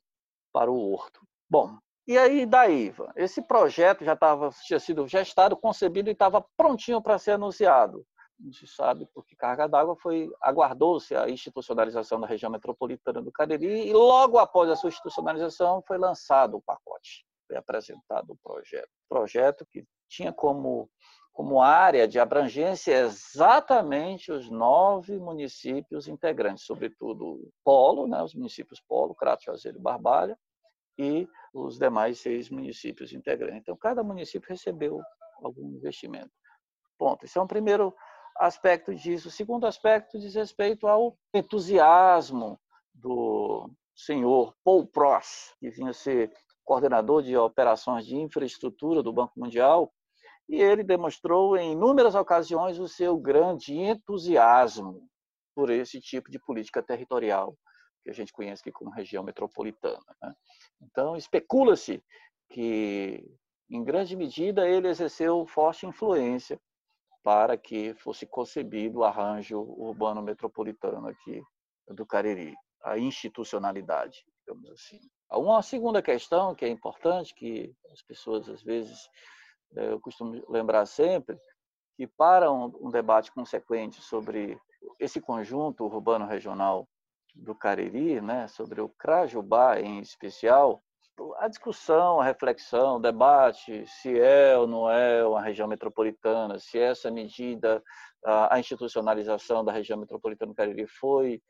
para 0.53 0.71
o 0.71 0.93
Horto. 0.93 1.21
Bom, 1.49 1.77
e 2.07 2.19
aí, 2.19 2.45
daí, 2.45 2.87
Ivan, 2.87 3.11
esse 3.17 3.41
projeto 3.41 4.05
já 4.05 4.13
estava, 4.13 4.51
tinha 4.67 4.79
sido 4.79 5.09
gestado, 5.09 5.57
concebido 5.57 6.11
e 6.11 6.13
estava 6.13 6.45
prontinho 6.57 7.01
para 7.01 7.19
ser 7.19 7.33
anunciado 7.33 8.05
não 8.39 8.53
se 8.53 8.67
sabe 8.67 9.07
porque 9.15 9.37
carga 9.37 9.67
d'água 9.69 9.97
foi 9.97 10.31
aguardou-se 10.41 11.15
a 11.15 11.29
institucionalização 11.29 12.21
da 12.21 12.27
região 12.27 12.51
metropolitana 12.51 13.23
do 13.23 13.33
Cariri 13.33 13.89
e 13.89 13.93
logo 13.93 14.39
após 14.39 14.69
a 14.71 14.77
sua 14.77 14.89
institucionalização 14.89 15.83
foi 15.87 15.99
lançado 15.99 16.57
o 16.57 16.63
pacote, 16.63 17.25
foi 17.47 17.57
apresentado 17.57 18.33
o 18.33 18.39
projeto, 18.43 18.91
projeto 19.09 19.67
que 19.71 19.85
tinha 20.09 20.33
como 20.33 20.91
como 21.33 21.61
área 21.61 22.07
de 22.07 22.21
abrangência 22.21 22.97
exatamente 22.97 24.31
os 24.31 24.49
nove 24.49 25.19
municípios 25.19 26.07
integrantes, 26.07 26.65
sobretudo 26.65 27.27
o 27.27 27.53
Polo, 27.65 28.07
né, 28.07 28.23
os 28.23 28.37
municípios 28.37 28.81
Polo, 28.81 29.17
Crato, 29.17 29.43
Juazeiro 29.43 29.79
e 29.79 29.83
Barbalha, 29.83 30.39
e 30.97 31.29
os 31.53 31.77
demais 31.77 32.21
seis 32.21 32.49
municípios 32.49 33.13
integrantes. 33.13 33.63
Então, 33.63 33.77
cada 33.77 34.05
município 34.05 34.49
recebeu 34.49 35.01
algum 35.43 35.69
investimento. 35.73 36.31
Ponto. 36.97 37.25
Esse 37.25 37.37
é 37.37 37.43
um 37.43 37.49
primeiro 37.49 37.93
aspecto 38.37 38.95
disso. 38.95 39.29
O 39.29 39.31
segundo 39.31 39.67
aspecto 39.67 40.19
diz 40.19 40.35
respeito 40.35 40.87
ao 40.87 41.17
entusiasmo 41.33 42.59
do 42.93 43.71
senhor 43.95 44.55
Paul 44.65 44.87
Pross, 44.87 45.55
que 45.59 45.71
vinha 45.71 45.93
ser 45.93 46.33
coordenador 46.65 47.23
de 47.23 47.37
operações 47.37 48.07
de 48.07 48.17
infraestrutura 48.17 49.03
do 49.03 49.13
Banco 49.13 49.39
Mundial, 49.39 49.93
e 50.49 50.61
ele 50.61 50.83
demonstrou 50.83 51.57
em 51.57 51.73
inúmeras 51.73 52.15
ocasiões 52.15 52.79
o 52.79 52.89
seu 52.89 53.17
grande 53.17 53.75
entusiasmo 53.75 55.09
por 55.55 55.71
esse 55.71 56.01
tipo 56.01 56.31
de 56.31 56.39
política 56.39 56.83
territorial 56.83 57.57
que 58.03 58.11
a 58.11 58.13
gente 58.13 58.33
conhece 58.33 58.61
aqui 58.61 58.71
como 58.71 58.91
região 58.91 59.25
metropolitana. 59.25 60.05
Né? 60.23 60.35
Então, 60.83 61.17
especula-se 61.17 62.03
que, 62.51 63.25
em 63.71 63.83
grande 63.83 64.15
medida, 64.15 64.69
ele 64.69 64.89
exerceu 64.89 65.47
forte 65.47 65.87
influência 65.87 66.61
para 67.25 67.57
que 67.57 67.95
fosse 67.95 68.27
concebido 68.27 68.99
o 68.99 69.05
arranjo 69.05 69.59
urbano 69.59 70.23
metropolitano 70.23 71.09
aqui 71.09 71.43
do 71.89 72.05
Cariri, 72.05 72.55
a 72.83 72.99
institucionalidade, 72.99 74.25
digamos 74.41 74.71
assim. 74.71 75.01
Uma 75.33 75.63
segunda 75.63 76.03
questão 76.03 76.55
que 76.55 76.67
é 76.67 76.69
importante, 76.69 77.35
que 77.35 77.75
as 77.91 78.03
pessoas 78.03 78.47
às 78.49 78.63
vezes 78.63 79.09
eh, 79.75 79.93
eu 79.93 80.01
costumo 80.01 80.45
lembrar 80.51 80.85
sempre, 80.85 81.39
que 81.97 82.07
para 82.07 82.53
um, 82.53 82.91
debate 82.91 83.33
consequente 83.33 84.03
sobre 84.03 84.61
esse 85.01 85.19
conjunto 85.19 85.85
urbano 85.85 86.27
regional 86.27 86.87
do 87.35 87.55
Cariri, 87.55 88.21
né, 88.21 88.47
sobre 88.49 88.83
o 88.83 88.89
Crajubá 88.89 89.81
em 89.81 89.99
especial, 90.01 90.83
a 91.39 91.49
discussão, 91.49 92.21
a 92.21 92.25
reflexão, 92.25 92.97
o 92.97 93.01
debate, 93.01 93.87
se 93.87 94.19
é 94.19 94.57
ou 94.57 94.67
não 94.67 94.91
é 94.91 95.25
uma 95.27 95.43
região 95.43 95.69
metropolitana, 95.69 96.59
se 96.59 96.79
essa 96.79 97.11
medida, 97.11 97.83
a 98.25 98.59
institucionalização 98.59 99.65
da 99.65 99.73
região 99.73 99.99
metropolitana 99.99 100.53
do 100.53 100.57
Cariri 100.57 100.87
foi 100.87 101.41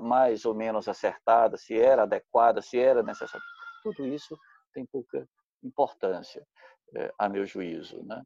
mais 0.00 0.44
ou 0.44 0.54
menos 0.54 0.88
acertada, 0.88 1.56
se 1.56 1.78
era 1.78 2.02
adequada, 2.02 2.60
se 2.60 2.78
era 2.78 3.02
necessária. 3.02 3.44
Tudo 3.82 4.06
isso 4.06 4.36
tem 4.74 4.84
pouca 4.86 5.26
importância, 5.62 6.46
é, 6.96 7.12
a 7.18 7.28
meu 7.28 7.46
juízo. 7.46 8.02
Né? 8.04 8.22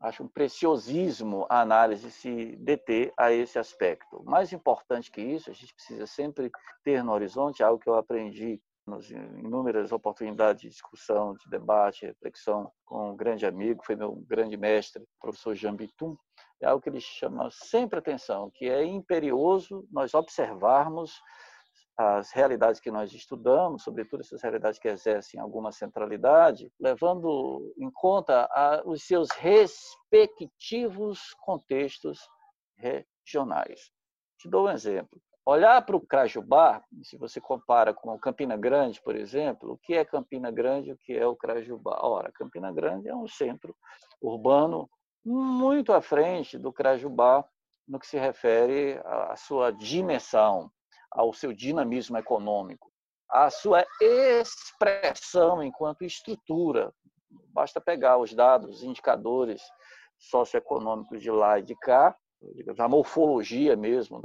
Acho 0.00 0.24
um 0.24 0.28
preciosismo 0.28 1.46
a 1.48 1.60
análise 1.60 2.10
se 2.10 2.56
deter 2.56 3.12
a 3.18 3.32
esse 3.32 3.58
aspecto. 3.58 4.22
Mais 4.24 4.52
importante 4.52 5.10
que 5.10 5.20
isso, 5.20 5.50
a 5.50 5.52
gente 5.52 5.74
precisa 5.74 6.06
sempre 6.06 6.50
ter 6.82 7.04
no 7.04 7.12
horizonte 7.12 7.62
algo 7.62 7.80
que 7.80 7.88
eu 7.88 7.94
aprendi 7.94 8.60
inúmeras 9.10 9.92
oportunidades 9.92 10.62
de 10.62 10.68
discussão, 10.68 11.34
de 11.34 11.48
debate, 11.48 12.06
reflexão 12.06 12.70
com 12.84 13.10
um 13.10 13.16
grande 13.16 13.46
amigo, 13.46 13.84
foi 13.84 13.96
meu 13.96 14.16
grande 14.26 14.56
mestre, 14.56 15.04
professor 15.20 15.54
Jean 15.54 15.76
Bitum, 15.76 16.16
é 16.60 16.66
algo 16.66 16.82
que 16.82 16.88
ele 16.88 17.00
chama 17.00 17.48
sempre 17.50 17.98
atenção, 17.98 18.50
que 18.52 18.68
é 18.68 18.84
imperioso 18.84 19.86
nós 19.90 20.14
observarmos 20.14 21.20
as 21.96 22.32
realidades 22.32 22.80
que 22.80 22.90
nós 22.90 23.12
estudamos, 23.12 23.82
sobretudo 23.82 24.20
essas 24.20 24.42
realidades 24.42 24.78
que 24.78 24.88
exercem 24.88 25.38
alguma 25.38 25.70
centralidade, 25.70 26.72
levando 26.80 27.74
em 27.76 27.90
conta 27.90 28.48
os 28.86 29.04
seus 29.04 29.30
respectivos 29.32 31.34
contextos 31.40 32.18
regionais. 32.76 33.92
Te 34.38 34.48
dou 34.48 34.66
um 34.66 34.70
exemplo. 34.70 35.20
Olhar 35.50 35.84
para 35.84 35.96
o 35.96 36.00
Crajubá, 36.00 36.80
se 37.02 37.16
você 37.16 37.40
compara 37.40 37.92
com 37.92 38.16
Campina 38.20 38.56
Grande, 38.56 39.02
por 39.02 39.16
exemplo, 39.16 39.72
o 39.72 39.78
que 39.78 39.94
é 39.94 40.04
Campina 40.04 40.48
Grande 40.48 40.90
e 40.90 40.92
o 40.92 40.96
que 40.96 41.12
é 41.12 41.26
o 41.26 41.34
Crajubá? 41.34 41.98
Ora, 42.02 42.30
Campina 42.30 42.72
Grande 42.72 43.08
é 43.08 43.16
um 43.16 43.26
centro 43.26 43.74
urbano 44.22 44.88
muito 45.24 45.92
à 45.92 46.00
frente 46.00 46.56
do 46.56 46.72
Crajubá 46.72 47.44
no 47.88 47.98
que 47.98 48.06
se 48.06 48.16
refere 48.16 49.00
à 49.04 49.34
sua 49.34 49.72
dimensão, 49.72 50.70
ao 51.10 51.32
seu 51.32 51.52
dinamismo 51.52 52.16
econômico, 52.16 52.88
à 53.28 53.50
sua 53.50 53.84
expressão 54.00 55.64
enquanto 55.64 56.04
estrutura. 56.04 56.94
Basta 57.52 57.80
pegar 57.80 58.18
os 58.18 58.32
dados, 58.32 58.76
os 58.76 58.82
indicadores 58.84 59.60
socioeconômicos 60.16 61.20
de 61.20 61.32
lá 61.32 61.58
e 61.58 61.62
de 61.62 61.74
cá, 61.74 62.16
a 62.78 62.88
morfologia 62.88 63.76
mesmo 63.76 64.20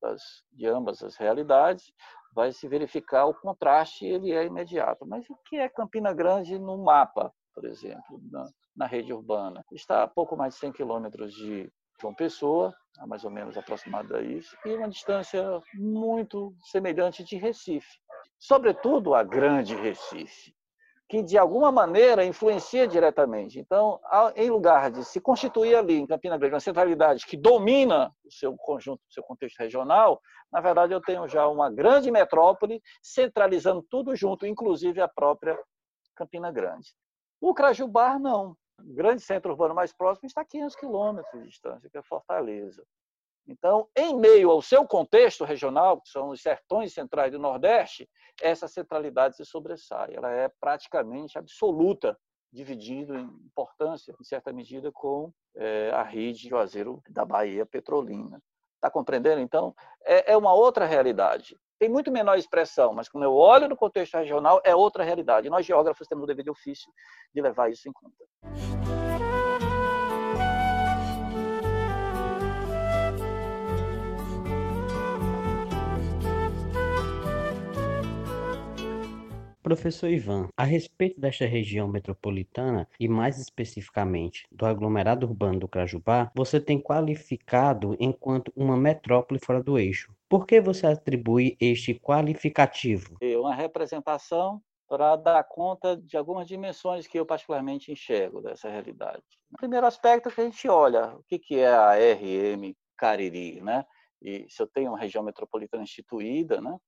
das, 0.00 0.44
de 0.52 0.66
ambas 0.66 1.02
as 1.02 1.16
realidades, 1.16 1.92
vai 2.34 2.52
se 2.52 2.68
verificar 2.68 3.26
o 3.26 3.34
contraste, 3.34 4.04
ele 4.04 4.32
é 4.32 4.44
imediato. 4.44 5.06
Mas 5.06 5.28
o 5.30 5.36
que 5.46 5.56
é 5.56 5.68
Campina 5.68 6.12
Grande 6.12 6.58
no 6.58 6.76
mapa, 6.76 7.32
por 7.54 7.64
exemplo, 7.64 8.20
na, 8.30 8.48
na 8.76 8.86
rede 8.86 9.12
urbana? 9.12 9.64
Está 9.72 10.02
a 10.02 10.08
pouco 10.08 10.36
mais 10.36 10.54
de 10.54 10.60
100 10.60 10.72
quilômetros 10.72 11.32
de 11.32 11.72
João 12.00 12.14
Pessoa, 12.14 12.74
a 12.98 13.06
mais 13.06 13.24
ou 13.24 13.30
menos 13.30 13.56
aproximado 13.56 14.14
a 14.14 14.22
isso, 14.22 14.56
e 14.64 14.74
uma 14.74 14.88
distância 14.88 15.62
muito 15.74 16.54
semelhante 16.64 17.24
de 17.24 17.36
Recife. 17.36 17.98
Sobretudo 18.38 19.14
a 19.14 19.22
Grande 19.22 19.74
Recife, 19.74 20.54
que 21.08 21.22
de 21.22 21.38
alguma 21.38 21.70
maneira 21.70 22.24
influencia 22.24 22.86
diretamente. 22.86 23.60
Então, 23.60 24.00
em 24.34 24.50
lugar 24.50 24.90
de 24.90 25.04
se 25.04 25.20
constituir 25.20 25.76
ali 25.76 25.94
em 25.94 26.06
Campina 26.06 26.36
Grande 26.36 26.54
uma 26.54 26.60
centralidade 26.60 27.24
que 27.26 27.36
domina 27.36 28.12
o 28.24 28.32
seu 28.32 28.56
conjunto, 28.56 29.00
o 29.08 29.12
seu 29.12 29.22
contexto 29.22 29.58
regional, 29.58 30.20
na 30.52 30.60
verdade 30.60 30.92
eu 30.92 31.00
tenho 31.00 31.28
já 31.28 31.46
uma 31.46 31.70
grande 31.70 32.10
metrópole 32.10 32.82
centralizando 33.00 33.84
tudo 33.88 34.16
junto, 34.16 34.46
inclusive 34.46 35.00
a 35.00 35.06
própria 35.08 35.56
Campina 36.16 36.50
Grande. 36.50 36.92
O 37.40 37.54
Crajubar 37.54 38.18
não. 38.18 38.56
O 38.80 38.92
grande 38.92 39.22
centro 39.22 39.52
urbano 39.52 39.74
mais 39.74 39.92
próximo 39.92 40.26
está 40.26 40.40
a 40.40 40.44
500 40.44 40.76
quilômetros 40.76 41.42
de 41.42 41.48
distância, 41.48 41.88
que 41.88 41.96
é 41.96 42.02
Fortaleza. 42.02 42.84
Então, 43.46 43.88
em 43.96 44.16
meio 44.16 44.50
ao 44.50 44.60
seu 44.60 44.86
contexto 44.86 45.44
regional, 45.44 46.00
que 46.00 46.08
são 46.08 46.30
os 46.30 46.42
sertões 46.42 46.92
centrais 46.92 47.30
do 47.30 47.38
Nordeste, 47.38 48.08
essa 48.42 48.66
centralidade 48.66 49.36
se 49.36 49.44
sobressai. 49.44 50.14
Ela 50.14 50.30
é 50.32 50.50
praticamente 50.60 51.38
absoluta, 51.38 52.18
dividindo 52.52 53.16
em 53.16 53.24
importância, 53.44 54.14
em 54.20 54.24
certa 54.24 54.52
medida, 54.52 54.90
com 54.92 55.32
é, 55.54 55.90
a 55.90 56.02
rede 56.02 56.48
Juazeiro 56.48 57.00
da 57.08 57.24
Bahia 57.24 57.64
Petrolina. 57.64 58.42
Está 58.74 58.90
compreendendo? 58.90 59.40
Então, 59.40 59.74
é, 60.04 60.32
é 60.32 60.36
uma 60.36 60.52
outra 60.52 60.84
realidade. 60.84 61.56
Tem 61.78 61.88
muito 61.88 62.10
menor 62.10 62.38
expressão, 62.38 62.94
mas 62.94 63.08
quando 63.08 63.24
eu 63.24 63.34
olho 63.34 63.68
no 63.68 63.76
contexto 63.76 64.16
regional, 64.16 64.60
é 64.64 64.74
outra 64.74 65.04
realidade. 65.04 65.50
Nós, 65.50 65.66
geógrafos, 65.66 66.08
temos 66.08 66.24
o 66.24 66.26
dever 66.26 66.44
de 66.44 66.50
ofício 66.50 66.90
de 67.34 67.40
levar 67.40 67.70
isso 67.70 67.88
em 67.88 67.92
conta. 67.92 69.15
Professor 79.66 80.08
Ivan, 80.08 80.48
a 80.56 80.62
respeito 80.62 81.20
desta 81.20 81.44
região 81.44 81.88
metropolitana 81.88 82.88
e 83.00 83.08
mais 83.08 83.36
especificamente 83.36 84.46
do 84.48 84.64
aglomerado 84.64 85.26
urbano 85.26 85.58
do 85.58 85.66
Crajubá, 85.66 86.30
você 86.36 86.60
tem 86.60 86.80
qualificado 86.80 87.96
enquanto 87.98 88.52
uma 88.54 88.76
metrópole 88.76 89.40
fora 89.44 89.60
do 89.60 89.76
eixo. 89.76 90.14
Por 90.28 90.46
que 90.46 90.60
você 90.60 90.86
atribui 90.86 91.56
este 91.60 91.92
qualificativo? 91.94 93.16
É 93.20 93.36
uma 93.36 93.52
representação 93.52 94.62
para 94.88 95.16
dar 95.16 95.42
conta 95.42 95.96
de 95.96 96.16
algumas 96.16 96.46
dimensões 96.46 97.08
que 97.08 97.18
eu 97.18 97.26
particularmente 97.26 97.90
enxergo 97.90 98.40
dessa 98.40 98.70
realidade. 98.70 99.24
O 99.52 99.56
primeiro 99.56 99.84
aspecto 99.84 100.28
é 100.28 100.32
que 100.32 100.40
a 100.42 100.44
gente 100.44 100.68
olha 100.68 101.16
o 101.16 101.24
que 101.24 101.58
é 101.58 101.66
a 101.66 101.94
RM 101.94 102.72
Cariri, 102.96 103.60
né? 103.60 103.84
E 104.22 104.46
se 104.48 104.62
eu 104.62 104.68
tenho 104.68 104.92
uma 104.92 104.98
região 105.00 105.24
metropolitana 105.24 105.82
instituída, 105.82 106.60
né? 106.60 106.78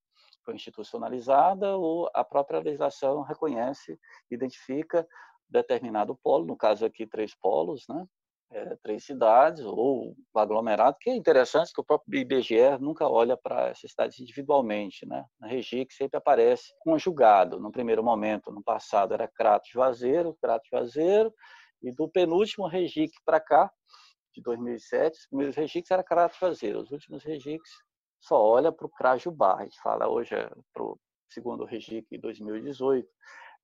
Institucionalizada 0.54 1.76
ou 1.76 2.10
a 2.14 2.24
própria 2.24 2.60
legislação 2.60 3.22
reconhece, 3.22 3.98
identifica 4.30 5.06
determinado 5.48 6.16
polo, 6.22 6.46
no 6.46 6.56
caso 6.56 6.84
aqui 6.84 7.06
três 7.06 7.34
polos, 7.34 7.84
né? 7.88 8.06
É, 8.50 8.76
três 8.76 9.04
cidades 9.04 9.62
ou 9.62 10.16
aglomerado, 10.34 10.96
que 10.98 11.10
é 11.10 11.14
interessante 11.14 11.70
que 11.70 11.82
o 11.82 11.84
próprio 11.84 12.18
IBGE 12.18 12.78
nunca 12.80 13.06
olha 13.06 13.36
para 13.36 13.68
essas 13.68 13.90
cidades 13.90 14.18
individualmente, 14.20 15.04
né? 15.06 15.26
Na 15.38 15.46
Regic 15.46 15.92
sempre 15.92 16.16
aparece 16.16 16.72
conjugado, 16.80 17.60
no 17.60 17.70
primeiro 17.70 18.02
momento, 18.02 18.50
no 18.50 18.62
passado 18.62 19.12
era 19.12 19.28
Crato 19.28 19.68
Juazeiro, 19.70 20.34
Crato 20.40 20.66
Juazeiro, 20.70 21.30
e 21.82 21.92
do 21.92 22.08
penúltimo 22.08 22.66
Regic 22.66 23.12
para 23.22 23.38
cá, 23.38 23.70
de 24.34 24.40
2007, 24.40 25.18
os 25.18 25.26
primeiros 25.26 25.56
Regics 25.56 25.90
era 25.90 26.02
Crato 26.02 26.38
Juazeiro, 26.38 26.80
os 26.80 26.90
últimos 26.90 27.22
Regics 27.24 27.70
só 28.20 28.42
olha 28.42 28.72
para 28.72 28.86
o 28.86 28.90
Crajubá. 28.90 29.56
A 29.56 29.64
gente 29.64 29.80
fala 29.80 30.08
hoje 30.08 30.34
é 30.34 30.50
para 30.72 30.82
o 30.82 30.98
segundo 31.28 31.64
Regic 31.64 32.16
2018, 32.18 33.08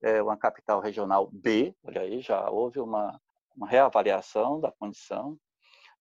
é 0.02 0.22
uma 0.22 0.36
capital 0.36 0.80
regional 0.80 1.28
B, 1.32 1.74
olha 1.82 2.02
aí, 2.02 2.20
já 2.20 2.48
houve 2.50 2.78
uma, 2.78 3.18
uma 3.56 3.66
reavaliação 3.66 4.60
da 4.60 4.70
condição, 4.70 5.38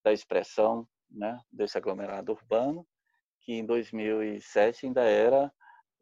da 0.04 0.12
expressão 0.12 0.88
né, 1.10 1.40
desse 1.52 1.78
aglomerado 1.78 2.32
urbano, 2.32 2.86
que 3.42 3.54
em 3.54 3.66
2007 3.66 4.88
ainda 4.88 5.04
era 5.04 5.52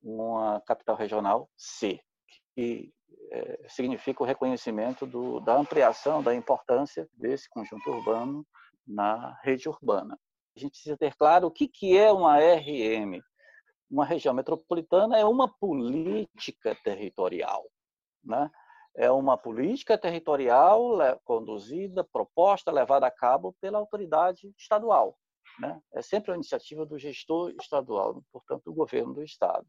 uma 0.02 0.60
capital 0.62 0.96
regional 0.96 1.50
C, 1.56 2.00
que 2.56 2.92
é, 3.32 3.66
significa 3.70 4.24
o 4.24 4.26
reconhecimento 4.26 5.06
do, 5.06 5.40
da 5.40 5.56
ampliação 5.56 6.24
da 6.24 6.34
importância 6.34 7.08
desse 7.14 7.50
conjunto 7.50 7.90
urbano 7.90 8.46
na 8.86 9.38
rede 9.44 9.70
urbana. 9.70 10.18
A 10.56 10.60
gente 10.60 10.72
precisa 10.72 10.98
ter 10.98 11.16
claro 11.16 11.48
o 11.48 11.52
que, 11.52 11.68
que 11.68 11.98
é 11.98 12.12
uma 12.12 12.38
RM. 12.38 13.22
Uma 13.90 14.06
região 14.06 14.34
metropolitana 14.34 15.18
é 15.18 15.26
uma 15.26 15.48
política 15.48 16.76
territorial. 16.84 17.66
Né? 18.24 18.50
É 18.96 19.10
uma 19.10 19.38
política 19.38 19.98
territorial 19.98 20.98
conduzida, 21.24 22.04
proposta, 22.04 22.72
levada 22.72 23.08
a 23.08 23.12
cabo 23.12 23.56
pela 23.62 23.80
autoridade 23.80 24.54
estadual. 24.58 25.18
Né? 25.60 25.82
É 25.94 26.02
sempre 26.02 26.32
a 26.32 26.36
iniciativa 26.36 26.86
do 26.86 26.98
gestor 26.98 27.54
estadual, 27.60 28.22
portanto, 28.32 28.64
do 28.66 28.74
governo 28.74 29.14
do 29.14 29.24
estado. 29.24 29.68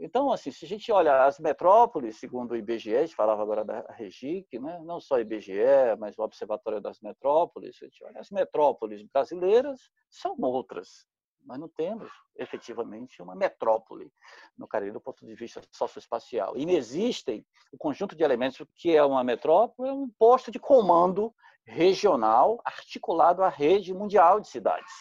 Então, 0.00 0.30
assim, 0.32 0.50
se 0.50 0.64
a 0.64 0.68
gente 0.68 0.90
olha 0.92 1.24
as 1.24 1.38
metrópoles, 1.38 2.18
segundo 2.18 2.52
o 2.52 2.56
IBGE, 2.56 2.96
a 2.96 3.00
gente 3.02 3.14
falava 3.14 3.42
agora 3.42 3.64
da 3.64 3.80
Regic, 3.90 4.58
né? 4.58 4.78
não 4.84 5.00
só 5.00 5.16
o 5.16 5.20
IBGE, 5.20 5.96
mas 5.98 6.18
o 6.18 6.22
Observatório 6.22 6.80
das 6.80 7.00
Metrópoles, 7.00 7.76
a 7.82 7.86
gente 7.86 8.04
olha, 8.04 8.20
as 8.20 8.30
metrópoles 8.30 9.02
brasileiras 9.02 9.90
são 10.08 10.36
outras. 10.40 11.06
Nós 11.44 11.58
não 11.58 11.68
temos 11.68 12.10
efetivamente 12.36 13.22
uma 13.22 13.34
metrópole 13.34 14.12
no 14.56 14.68
Caribe 14.68 14.92
do 14.92 15.00
ponto 15.00 15.24
de 15.24 15.34
vista 15.34 15.62
socioespacial. 15.72 16.56
E 16.56 16.64
existem 16.76 17.44
o 17.72 17.78
conjunto 17.78 18.14
de 18.14 18.22
elementos 18.22 18.64
que 18.74 18.94
é 18.94 19.02
uma 19.02 19.24
metrópole, 19.24 19.88
é 19.88 19.92
um 19.92 20.08
posto 20.18 20.50
de 20.50 20.58
comando 20.58 21.34
regional 21.66 22.60
articulado 22.64 23.42
à 23.42 23.48
rede 23.48 23.94
mundial 23.94 24.40
de 24.40 24.48
cidades. 24.48 24.92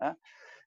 Né? 0.00 0.16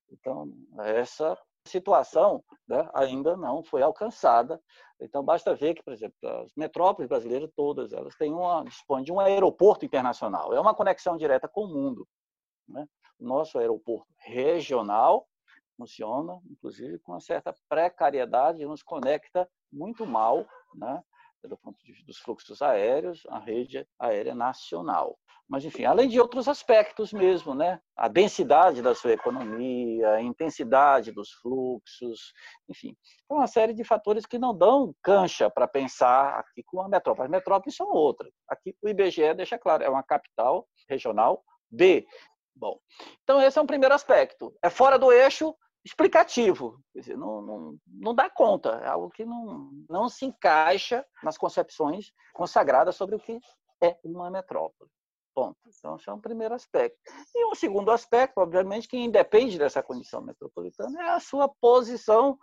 Então, 0.10 0.52
essa 0.80 1.38
situação 1.68 2.44
né, 2.68 2.90
ainda 2.94 3.38
não 3.38 3.64
foi 3.64 3.84
alcançada. 3.84 4.60
Então, 5.00 5.24
basta 5.24 5.54
ver 5.56 5.76
que, 5.76 5.84
por 5.84 5.94
exemplo, 5.94 6.16
as 6.44 6.52
metrópoles 6.56 7.08
brasileiras 7.08 7.52
todas, 7.56 7.94
elas 7.94 8.16
têm 8.16 8.34
uma, 8.34 8.64
dispõem 8.64 9.04
de 9.04 9.12
um 9.12 9.20
aeroporto 9.20 9.86
internacional. 9.86 10.54
É 10.54 10.60
uma 10.60 10.74
conexão 10.74 11.16
direta 11.16 11.48
com 11.48 11.66
o 11.66 11.68
mundo. 11.68 12.08
Né? 12.68 12.88
O 13.20 13.26
nosso 13.26 13.60
aeroporto 13.60 14.08
regional 14.18 15.28
funciona, 15.78 16.40
inclusive, 16.50 16.98
com 17.00 17.12
uma 17.12 17.20
certa 17.20 17.54
precariedade, 17.70 18.66
nos 18.66 18.82
conecta 18.82 19.48
muito 19.72 20.06
mal 20.06 20.46
né, 20.74 21.04
do 21.48 21.58
ponto 21.58 21.84
de 21.84 21.92
vista 21.92 22.06
dos 22.06 22.18
fluxos 22.18 22.62
aéreos, 22.62 23.24
a 23.30 23.40
rede 23.40 23.88
aérea 24.00 24.36
nacional. 24.36 25.18
Mas, 25.50 25.64
enfim, 25.64 25.86
além 25.86 26.10
de 26.10 26.20
outros 26.20 26.50
aspectos 26.50 27.14
mesmo, 27.14 27.56
né? 27.56 27.80
A 27.96 28.10
densidade 28.10 28.82
da 28.82 28.94
sua 28.94 29.14
economia, 29.14 30.10
a 30.10 30.22
intensidade 30.22 31.12
dos 31.12 31.32
fluxos, 31.42 32.34
enfim. 32.68 32.94
Uma 33.30 33.48
série 33.48 33.74
de 33.74 33.86
fatores 33.86 34.26
que 34.26 34.38
não 34.38 34.56
dão 34.56 34.94
cancha 35.02 35.50
para 35.50 35.66
pensar 35.66 36.40
aqui 36.40 36.62
com 36.64 36.82
a 36.82 36.90
metrópole. 36.90 37.28
As 37.28 37.32
metrópoles 37.32 37.76
são 37.76 37.88
outras. 37.88 38.32
Aqui 38.50 38.76
o 38.82 38.90
IBGE 38.90 39.34
deixa 39.36 39.58
claro, 39.58 39.84
é 39.84 39.90
uma 39.90 40.04
capital 40.04 40.68
regional 40.90 41.42
B. 41.72 42.06
Bom, 42.54 42.78
então 43.24 43.42
esse 43.42 43.58
é 43.58 43.62
um 43.62 43.68
primeiro 43.68 43.96
aspecto. 43.96 44.54
É 44.62 44.70
fora 44.70 45.00
do 45.00 45.14
eixo, 45.14 45.56
explicativo. 45.88 46.80
Dizer, 46.94 47.18
não, 47.18 47.42
não, 47.42 47.78
não 47.88 48.14
dá 48.14 48.30
conta, 48.30 48.72
é 48.84 48.88
algo 48.88 49.10
que 49.10 49.26
não, 49.26 49.72
não 49.90 50.10
se 50.10 50.26
encaixa 50.26 51.06
nas 51.24 51.38
concepções 51.38 52.12
consagradas 52.34 52.96
sobre 52.96 53.16
o 53.16 53.20
que 53.20 53.40
é 53.82 53.98
uma 54.04 54.30
metrópole. 54.30 54.90
Ponto. 55.34 55.58
Então, 55.68 55.96
esse 55.96 56.10
é 56.10 56.14
um 56.14 56.20
primeiro 56.20 56.54
aspecto. 56.54 56.98
E 57.34 57.46
um 57.46 57.56
segundo 57.56 57.92
aspecto, 57.92 58.40
obviamente, 58.40 58.88
que 58.88 58.98
independe 58.98 59.58
dessa 59.58 59.84
condição 59.84 60.22
metropolitana, 60.22 61.00
é 61.02 61.10
a 61.12 61.20
sua 61.20 61.48
posição, 61.62 62.38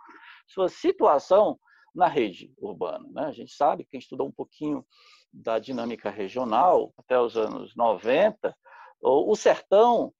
sua 0.47 0.69
situação 0.69 1.59
na 1.93 2.07
rede 2.07 2.53
urbana. 2.57 3.07
Né? 3.11 3.25
A 3.25 3.31
gente 3.31 3.53
sabe, 3.53 3.85
quem 3.85 3.99
estudou 3.99 4.27
um 4.27 4.31
pouquinho 4.31 4.85
da 5.31 5.59
dinâmica 5.59 6.09
regional 6.09 6.93
até 6.97 7.19
os 7.19 7.35
anos 7.37 7.75
90, 7.75 8.55
o 9.01 9.35
sertão 9.35 10.13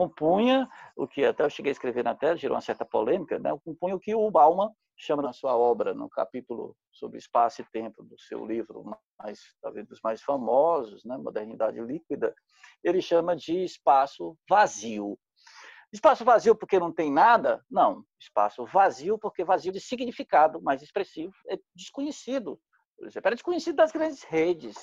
compunha 0.00 0.66
o 0.96 1.06
que 1.06 1.22
até 1.26 1.44
eu 1.44 1.50
cheguei 1.50 1.70
a 1.70 1.72
escrever 1.72 2.02
na 2.02 2.14
tela, 2.14 2.34
gerou 2.34 2.54
uma 2.54 2.62
certa 2.62 2.86
polêmica, 2.86 3.38
né? 3.38 3.50
compunha 3.62 3.94
o 3.94 4.00
que 4.00 4.14
o 4.14 4.30
Bauman 4.30 4.72
chama 4.96 5.22
na 5.22 5.32
sua 5.32 5.54
obra, 5.54 5.92
no 5.92 6.08
capítulo 6.08 6.74
sobre 6.90 7.18
espaço 7.18 7.60
e 7.60 7.66
tempo 7.70 8.02
do 8.02 8.18
seu 8.18 8.46
livro, 8.46 8.82
mais 9.18 9.40
talvez 9.60 9.86
dos 9.86 10.00
mais 10.02 10.22
famosos, 10.22 11.04
né? 11.04 11.18
Modernidade 11.18 11.80
Líquida, 11.80 12.34
ele 12.82 13.02
chama 13.02 13.36
de 13.36 13.62
espaço 13.62 14.36
vazio. 14.48 15.18
Espaço 15.92 16.24
vazio 16.24 16.54
porque 16.54 16.78
não 16.78 16.92
tem 16.92 17.12
nada? 17.12 17.62
Não. 17.70 18.02
Espaço 18.18 18.64
vazio 18.64 19.18
porque 19.18 19.44
vazio 19.44 19.72
de 19.72 19.80
significado 19.80 20.62
mais 20.62 20.82
expressivo, 20.82 21.34
é 21.48 21.58
desconhecido. 21.74 22.58
Era 23.22 23.34
desconhecido 23.34 23.76
das 23.76 23.92
grandes 23.92 24.22
redes, 24.22 24.76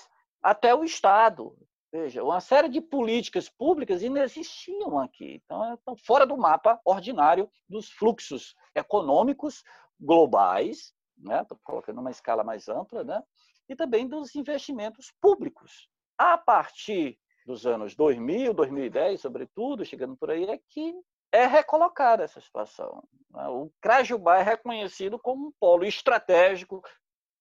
até 0.44 0.76
o 0.76 0.84
Estado. 0.84 1.56
Veja, 2.00 2.24
uma 2.24 2.40
série 2.40 2.70
de 2.70 2.80
políticas 2.80 3.50
públicas 3.50 4.04
inexistiam 4.04 5.00
aqui. 5.00 5.42
Então, 5.44 5.74
estão 5.74 5.96
fora 5.98 6.28
do 6.28 6.38
mapa 6.38 6.80
ordinário 6.86 7.50
dos 7.68 7.90
fluxos 7.90 8.56
econômicos 8.76 9.64
globais, 10.00 10.94
né? 11.18 11.42
estou 11.42 11.58
colocando 11.64 12.00
uma 12.00 12.12
escala 12.12 12.44
mais 12.44 12.70
ampla, 12.70 13.04
né? 13.04 13.24
e 13.68 13.76
também 13.76 14.08
dos 14.08 14.36
investimentos 14.36 15.12
públicos. 15.20 15.90
A 16.16 16.38
partir 16.38 17.18
dos 17.48 17.66
anos 17.66 17.96
2000, 17.96 18.54
2010, 18.54 19.20
sobretudo, 19.20 19.84
chegando 19.84 20.16
por 20.16 20.30
aí, 20.30 20.44
é 20.44 20.60
que 20.70 20.94
é 21.32 21.48
recolocada 21.48 22.24
essa 22.24 22.40
situação. 22.40 23.04
Né? 23.32 23.48
O 23.48 23.72
Crajubá 23.82 24.38
é 24.38 24.44
reconhecido 24.44 25.18
como 25.18 25.48
um 25.48 25.52
polo 25.60 25.84
estratégico 25.84 26.80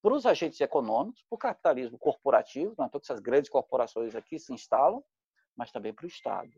para 0.06 0.14
os 0.14 0.24
agentes 0.24 0.60
econômicos, 0.60 1.24
para 1.28 1.34
o 1.34 1.38
capitalismo 1.38 1.98
corporativo, 1.98 2.72
não 2.78 2.84
é 2.84 2.88
que 2.88 2.96
essas 2.98 3.18
grandes 3.18 3.50
corporações 3.50 4.14
aqui 4.14 4.38
se 4.38 4.52
instalam, 4.52 5.02
mas 5.56 5.72
também 5.72 5.92
para 5.92 6.04
o 6.04 6.06
Estado. 6.06 6.52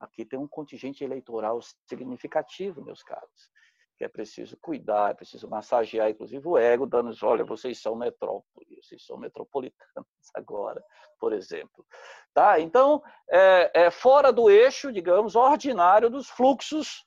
Aqui 0.00 0.24
tem 0.24 0.36
um 0.36 0.48
contingente 0.48 1.04
eleitoral 1.04 1.60
significativo, 1.88 2.84
meus 2.84 3.04
caros, 3.04 3.52
que 3.96 4.02
é 4.02 4.08
preciso 4.08 4.56
cuidar, 4.56 5.12
é 5.12 5.14
preciso 5.14 5.48
massagear, 5.48 6.10
inclusive 6.10 6.44
o 6.44 6.58
ego, 6.58 6.86
dando, 6.86 7.14
olha, 7.22 7.44
vocês 7.44 7.80
são 7.80 7.94
metrópole, 7.94 8.82
vocês 8.82 9.06
são 9.06 9.16
metropolitanos 9.16 10.10
agora, 10.34 10.84
por 11.20 11.32
exemplo. 11.32 11.86
Tá? 12.34 12.58
Então, 12.58 13.00
é, 13.30 13.84
é 13.84 13.90
fora 13.92 14.32
do 14.32 14.50
eixo, 14.50 14.90
digamos, 14.90 15.36
ordinário 15.36 16.10
dos 16.10 16.28
fluxos 16.28 17.06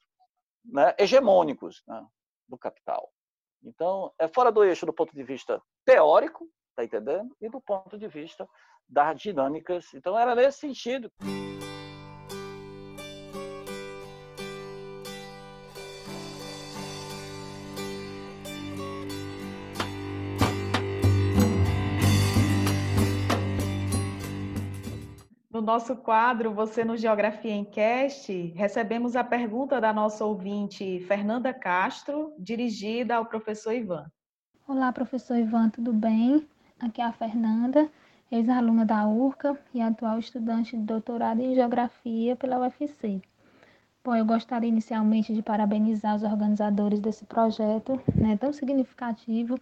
né, 0.64 0.96
hegemônicos 0.98 1.84
né, 1.86 2.02
do 2.48 2.58
capital. 2.58 3.12
Então, 3.64 4.12
é 4.18 4.28
fora 4.28 4.52
do 4.52 4.64
eixo 4.64 4.86
do 4.86 4.94
ponto 4.94 5.14
de 5.14 5.24
vista 5.24 5.62
teórico, 5.86 6.48
tá 6.76 6.84
entendendo? 6.84 7.36
E 7.42 7.50
do 7.50 7.62
ponto 7.62 7.98
de 7.98 8.08
vista 8.08 8.48
das 8.88 9.20
dinâmicas. 9.20 9.94
Então, 9.94 10.18
era 10.18 10.34
nesse 10.36 10.60
sentido. 10.60 11.12
Nosso 25.70 25.96
quadro 25.96 26.52
Você 26.52 26.84
no 26.84 26.98
Geografia 26.98 27.52
em 27.52 27.64
Cast, 27.64 28.34
recebemos 28.56 29.16
a 29.16 29.24
pergunta 29.24 29.80
da 29.80 29.94
nossa 29.94 30.26
ouvinte 30.26 31.00
Fernanda 31.02 31.54
Castro, 31.54 32.34
dirigida 32.40 33.16
ao 33.16 33.28
professor 33.28 33.72
Ivan. 33.72 34.12
Olá, 34.68 34.92
professor 34.92 35.38
Ivan, 35.38 35.70
tudo 35.70 35.94
bem? 35.94 36.48
Aqui 36.80 37.00
é 37.00 37.06
a 37.06 37.12
Fernanda, 37.12 37.88
ex-aluna 38.32 38.84
da 38.84 39.08
URCA 39.08 39.60
e 39.72 39.80
atual 39.80 40.18
estudante 40.18 40.76
de 40.76 40.82
doutorado 40.82 41.40
em 41.40 41.54
Geografia 41.54 42.36
pela 42.36 42.58
UFC. 42.58 43.22
Bom, 44.04 44.16
eu 44.16 44.26
gostaria 44.26 44.70
inicialmente 44.70 45.36
de 45.36 45.44
parabenizar 45.44 46.16
os 46.16 46.24
organizadores 46.24 47.00
desse 47.00 47.26
projeto 47.26 48.02
né, 48.16 48.36
tão 48.38 48.52
significativo 48.52 49.56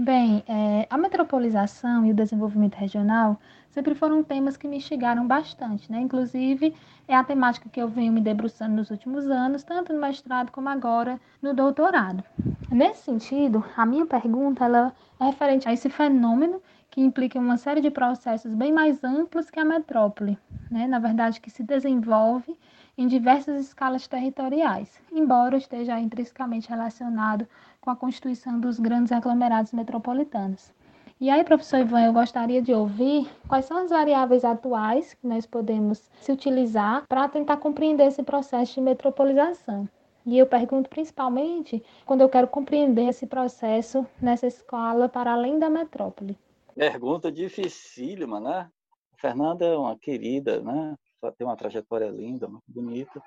Bem, 0.00 0.44
é, 0.46 0.86
a 0.88 0.96
metropolização 0.96 2.06
e 2.06 2.12
o 2.12 2.14
desenvolvimento 2.14 2.76
regional 2.76 3.36
sempre 3.68 3.96
foram 3.96 4.22
temas 4.22 4.56
que 4.56 4.68
me 4.68 4.76
instigaram 4.76 5.26
bastante, 5.26 5.90
né? 5.90 5.98
Inclusive, 5.98 6.72
é 7.08 7.16
a 7.16 7.24
temática 7.24 7.68
que 7.68 7.82
eu 7.82 7.88
venho 7.88 8.12
me 8.12 8.20
debruçando 8.20 8.76
nos 8.76 8.92
últimos 8.92 9.26
anos, 9.26 9.64
tanto 9.64 9.92
no 9.92 10.00
mestrado 10.00 10.52
como 10.52 10.68
agora 10.68 11.20
no 11.42 11.52
doutorado. 11.52 12.22
Nesse 12.70 13.02
sentido, 13.02 13.64
a 13.76 13.84
minha 13.84 14.06
pergunta 14.06 14.66
ela 14.66 14.94
é 15.18 15.24
referente 15.24 15.68
a 15.68 15.72
esse 15.72 15.90
fenômeno 15.90 16.62
que 16.92 17.00
implica 17.00 17.36
uma 17.36 17.56
série 17.56 17.80
de 17.80 17.90
processos 17.90 18.54
bem 18.54 18.72
mais 18.72 19.02
amplos 19.02 19.50
que 19.50 19.58
a 19.58 19.64
metrópole, 19.64 20.38
né? 20.70 20.86
Na 20.86 21.00
verdade, 21.00 21.40
que 21.40 21.50
se 21.50 21.64
desenvolve 21.64 22.56
em 22.96 23.08
diversas 23.08 23.60
escalas 23.60 24.06
territoriais, 24.06 25.00
embora 25.12 25.56
esteja 25.56 25.98
intrinsecamente 25.98 26.68
relacionado 26.68 27.48
com 27.80 27.90
a 27.90 27.96
constituição 27.96 28.60
dos 28.60 28.78
grandes 28.78 29.12
aglomerados 29.12 29.72
metropolitanos. 29.72 30.72
E 31.20 31.30
aí, 31.30 31.42
professor 31.42 31.80
Ivan, 31.80 32.06
eu 32.06 32.12
gostaria 32.12 32.62
de 32.62 32.72
ouvir 32.72 33.28
quais 33.48 33.64
são 33.64 33.78
as 33.78 33.90
variáveis 33.90 34.44
atuais 34.44 35.14
que 35.14 35.26
nós 35.26 35.44
podemos 35.46 36.08
se 36.20 36.30
utilizar 36.30 37.04
para 37.08 37.28
tentar 37.28 37.56
compreender 37.56 38.06
esse 38.06 38.22
processo 38.22 38.74
de 38.74 38.80
metropolização. 38.80 39.88
E 40.24 40.38
eu 40.38 40.46
pergunto 40.46 40.88
principalmente 40.88 41.82
quando 42.06 42.20
eu 42.20 42.28
quero 42.28 42.46
compreender 42.46 43.08
esse 43.08 43.26
processo 43.26 44.06
nessa 44.20 44.46
escala 44.46 45.08
para 45.08 45.32
além 45.32 45.58
da 45.58 45.68
metrópole. 45.68 46.38
Pergunta 46.74 47.32
dificílima, 47.32 48.38
né? 48.38 48.70
A 49.14 49.20
Fernanda 49.20 49.64
é 49.64 49.76
uma 49.76 49.98
querida, 49.98 50.60
né? 50.60 50.94
Tem 51.36 51.46
uma 51.46 51.56
trajetória 51.56 52.08
linda, 52.10 52.46
muito 52.46 52.62
bonita. 52.68 53.20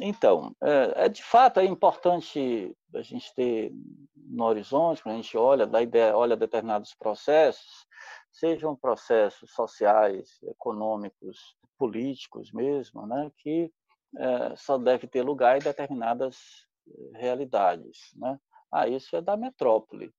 Então, 0.00 0.54
é, 0.62 1.04
é, 1.04 1.08
de 1.08 1.22
fato 1.22 1.60
é 1.60 1.64
importante 1.64 2.74
a 2.94 3.02
gente 3.02 3.34
ter 3.34 3.72
no 4.14 4.44
horizonte, 4.44 5.02
quando 5.02 5.14
a 5.14 5.22
gente 5.22 5.36
olha, 5.36 5.66
da 5.66 5.82
ideia, 5.82 6.16
olha 6.16 6.36
determinados 6.36 6.94
processos, 6.94 7.86
sejam 8.30 8.74
processos 8.74 9.52
sociais, 9.52 10.38
econômicos, 10.44 11.56
políticos 11.76 12.50
mesmo, 12.50 13.06
né, 13.06 13.30
que 13.38 13.70
é, 14.16 14.56
só 14.56 14.78
deve 14.78 15.06
ter 15.06 15.22
lugar 15.22 15.56
em 15.56 15.62
determinadas 15.62 16.66
eh, 16.88 17.18
realidades. 17.18 18.12
Né? 18.16 18.38
Ah, 18.70 18.88
isso 18.88 19.14
é 19.16 19.20
da 19.20 19.36
metrópole, 19.36 20.12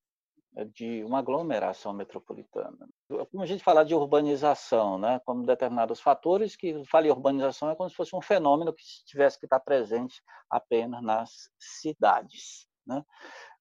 de 0.74 1.04
uma 1.04 1.20
aglomeração 1.20 1.94
metropolitana. 1.94 2.88
Como 3.32 3.42
a 3.42 3.46
gente 3.46 3.64
fala 3.64 3.84
de 3.84 3.96
urbanização, 3.96 4.98
né, 4.98 5.20
como 5.26 5.46
determinados 5.46 6.00
fatores, 6.00 6.56
que 6.56 6.84
fala 6.86 7.08
em 7.08 7.12
urbanização 7.12 7.70
é 7.70 7.76
como 7.76 7.90
se 7.90 7.96
fosse 7.96 8.16
um 8.16 8.22
fenômeno 8.22 8.74
que 8.74 8.84
tivesse 9.06 9.40
que 9.40 9.46
estar 9.46 9.60
presente 9.60 10.22
apenas 10.50 11.02
nas 11.02 11.50
cidades. 11.58 12.68
Né? 12.86 13.04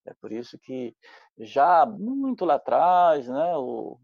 É 0.07 0.15
por 0.21 0.33
isso 0.33 0.59
que 0.59 0.95
já 1.39 1.87
muito 1.87 2.45
lá 2.45 2.55
atrás, 2.55 3.29
né, 3.29 3.57
o, 3.57 3.99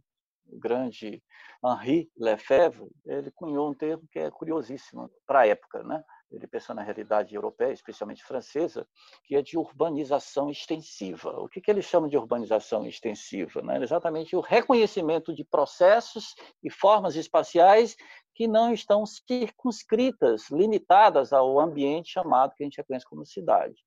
grande 0.50 1.22
Henri 1.62 2.10
Lefebvre, 2.16 2.88
ele 3.04 3.30
cunhou 3.30 3.70
um 3.70 3.74
termo 3.74 4.06
que 4.10 4.18
é 4.18 4.30
curiosíssimo 4.30 5.10
para 5.26 5.40
a 5.40 5.46
época, 5.46 5.82
né? 5.82 6.02
Ele 6.30 6.46
pensou 6.46 6.74
na 6.74 6.82
realidade 6.82 7.34
europeia, 7.34 7.72
especialmente 7.72 8.22
francesa, 8.22 8.86
que 9.24 9.34
é 9.34 9.42
de 9.42 9.56
urbanização 9.56 10.50
extensiva. 10.50 11.30
O 11.40 11.48
que, 11.48 11.60
que 11.60 11.82
chama 11.82 12.08
de 12.08 12.16
urbanização 12.16 12.86
extensiva? 12.86 13.62
Né? 13.62 13.82
Exatamente 13.82 14.36
o 14.36 14.40
reconhecimento 14.40 15.34
de 15.34 15.44
processos 15.44 16.34
e 16.62 16.70
formas 16.70 17.16
espaciais 17.16 17.96
que 18.34 18.46
não 18.46 18.72
estão 18.72 19.04
circunscritas, 19.06 20.50
limitadas 20.50 21.32
ao 21.32 21.58
ambiente 21.58 22.12
chamado 22.12 22.54
que 22.54 22.62
a 22.62 22.66
gente 22.66 22.76
reconhece 22.76 23.06
como 23.06 23.24
cidade. 23.24 23.82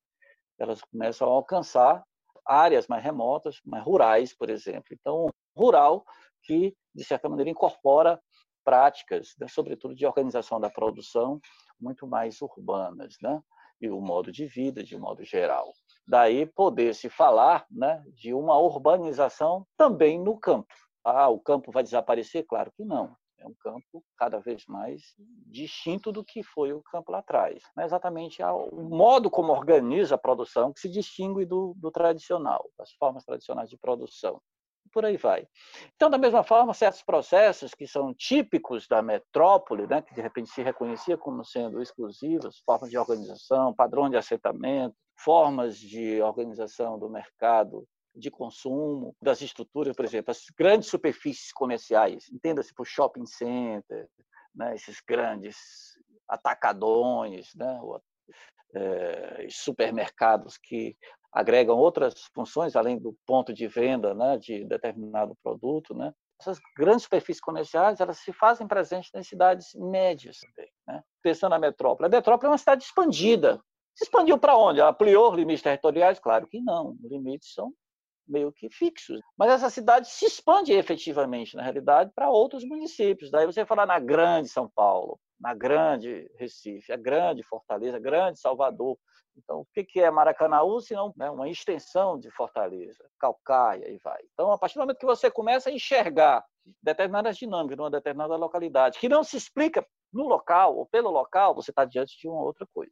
Elas 0.60 0.82
começam 0.82 1.28
a 1.28 1.32
alcançar 1.32 2.04
áreas 2.46 2.88
mais 2.88 3.04
remotas, 3.04 3.62
mais 3.64 3.84
rurais, 3.84 4.36
por 4.36 4.50
exemplo. 4.50 4.90
Então, 4.92 5.30
rural 5.56 6.04
que, 6.44 6.76
de 6.94 7.04
certa 7.04 7.30
maneira, 7.30 7.52
incorpora 7.52 8.20
práticas, 8.64 9.34
né, 9.40 9.48
sobretudo 9.48 9.96
de 9.96 10.06
organização 10.06 10.60
da 10.60 10.70
produção, 10.70 11.40
muito 11.82 12.08
mais 12.08 12.42
urbanas, 12.42 13.16
né? 13.22 13.42
e 13.82 13.90
o 13.90 14.00
modo 14.00 14.32
de 14.32 14.46
vida 14.46 14.84
de 14.84 14.96
um 14.96 15.00
modo 15.00 15.24
geral. 15.24 15.74
Daí 16.08 16.46
poder 16.46 16.94
se 16.94 17.10
falar 17.10 17.66
né, 17.70 18.04
de 18.14 18.34
uma 18.34 18.58
urbanização 18.58 19.66
também 19.76 20.20
no 20.20 20.38
campo. 20.40 20.74
Ah, 21.04 21.30
o 21.30 21.40
campo 21.40 21.72
vai 21.72 21.82
desaparecer? 21.82 22.46
Claro 22.46 22.72
que 22.76 22.86
não. 22.86 23.16
É 23.40 23.48
um 23.48 23.56
campo 23.60 24.04
cada 24.16 24.40
vez 24.40 24.68
mais 24.68 25.02
distinto 25.48 26.12
do 26.12 26.24
que 26.24 26.44
foi 26.44 26.74
o 26.74 26.84
campo 26.84 27.12
lá 27.12 27.20
atrás. 27.20 27.64
Mas 27.76 27.88
exatamente 27.88 28.44
o 28.44 28.84
modo 28.84 29.32
como 29.32 29.52
organiza 29.52 30.14
a 30.14 30.18
produção 30.18 30.72
que 30.72 30.80
se 30.80 30.88
distingue 30.88 31.44
do, 31.44 31.74
do 31.76 31.90
tradicional, 31.90 32.70
das 32.78 32.92
formas 32.94 33.26
tradicionais 33.26 33.68
de 33.68 33.78
produção 33.78 34.40
por 34.92 35.06
aí 35.06 35.18
vai. 35.18 35.48
Então, 35.96 36.10
da 36.10 36.18
mesma 36.18 36.44
forma, 36.44 36.74
certos 36.74 37.02
processos 37.02 37.74
que 37.74 37.88
são 37.88 38.14
típicos 38.14 38.88
da 38.88 39.02
metrópole, 39.02 39.88
né, 39.88 40.02
que 40.02 40.14
de 40.14 40.22
repente 40.22 40.50
se 40.50 40.62
reconhecia 40.62 41.18
como 41.18 41.44
sendo 41.44 41.82
exclusivos, 41.82 42.62
formas 42.66 42.90
de 42.90 42.98
organização, 42.98 43.74
padrão 43.74 44.10
de 44.10 44.18
aceitamento, 44.18 44.96
formas 45.18 45.78
de 45.78 46.22
organização 46.22 46.98
do 46.98 47.10
mercado 47.10 47.88
de 48.14 48.30
consumo, 48.30 49.16
das 49.22 49.42
estruturas, 49.42 49.96
por 49.96 50.04
exemplo, 50.04 50.32
as 50.32 50.46
grandes 50.58 50.90
superfícies 50.90 51.52
comerciais, 51.54 52.30
entenda-se 52.32 52.74
por 52.74 52.86
shopping 52.86 53.26
center, 53.26 54.10
né, 54.54 54.76
esses 54.76 55.02
grandes 55.08 55.58
atacadões, 56.28 57.54
né, 57.56 57.80
é, 58.74 59.48
supermercados 59.50 60.58
que 60.58 60.98
agregam 61.32 61.78
outras 61.78 62.14
funções 62.34 62.76
além 62.76 62.98
do 62.98 63.16
ponto 63.26 63.54
de 63.54 63.68
venda 63.68 64.14
né, 64.14 64.38
de 64.38 64.66
determinado 64.66 65.36
produto, 65.44 65.94
né? 65.94 66.14
Essas 66.40 66.60
grandes 66.76 67.04
superfícies 67.04 67.42
comerciais 67.42 68.00
elas 68.00 68.18
se 68.18 68.34
fazem 68.34 68.68
presentes 68.68 69.12
nas 69.14 69.28
cidades 69.28 69.76
médias 69.76 70.40
também. 70.40 70.72
Né? 70.88 71.04
Pensando 71.22 71.52
na 71.52 71.60
metrópole, 71.60 72.08
a 72.08 72.10
metrópole 72.10 72.48
é 72.48 72.52
uma 72.52 72.58
cidade 72.58 72.84
expandida. 72.84 73.62
Se 73.94 74.06
expandiu 74.06 74.40
para 74.40 74.58
onde? 74.58 74.82
Ampliou 74.82 75.36
limites 75.36 75.62
territoriais? 75.62 76.20
Claro 76.20 76.48
que 76.48 76.60
não. 76.60 76.96
Os 77.04 77.12
limites 77.12 77.54
são 77.54 77.72
meio 78.32 78.52
que 78.52 78.70
fixos. 78.70 79.20
Mas 79.38 79.52
essa 79.52 79.70
cidade 79.70 80.08
se 80.08 80.26
expande 80.26 80.74
efetivamente, 80.74 81.56
na 81.56 81.64
realidade, 81.64 82.12
para 82.16 82.30
outros 82.30 82.64
municípios. 82.64 83.30
Daí 83.30 83.46
você 83.46 83.66
fala 83.66 83.86
na 83.86 84.00
grande 84.00 84.50
São 84.50 84.70
Paulo, 84.70 85.20
na 85.40 85.54
grande 85.54 86.30
Recife, 86.38 86.92
a 86.92 86.98
grande 86.98 87.44
Fortaleza, 87.44 87.98
a 87.98 88.00
grande 88.00 88.40
Salvador. 88.40 88.98
Então, 89.38 89.62
o 89.62 89.68
que 89.74 90.00
é 90.00 90.12
Maracanaú, 90.12 90.82
se 90.82 90.94
não 90.94 91.14
né, 91.16 91.30
uma 91.30 91.50
extensão 91.50 92.20
de 92.20 92.30
Fortaleza, 92.32 93.04
Calcaia 93.20 93.90
e 93.90 93.98
vai. 93.98 94.22
Então, 94.34 94.52
a 94.52 94.58
partir 94.58 94.76
do 94.76 94.82
momento 94.82 95.00
que 95.00 95.06
você 95.06 95.32
começa 95.32 95.70
a 95.70 95.74
enxergar 95.74 96.44
determinadas 96.82 97.38
dinâmicas 97.38 97.78
numa 97.78 97.90
determinada 97.90 98.36
localidade, 98.36 99.00
que 99.00 99.10
não 99.10 99.24
se 99.24 99.38
explica 99.38 99.86
no 100.12 100.28
local 100.28 100.78
ou 100.78 100.86
pelo 100.86 101.10
local, 101.10 101.56
você 101.56 101.72
está 101.72 101.86
diante 101.86 102.20
de 102.20 102.28
uma 102.28 102.42
outra 102.42 102.68
coisa. 102.74 102.92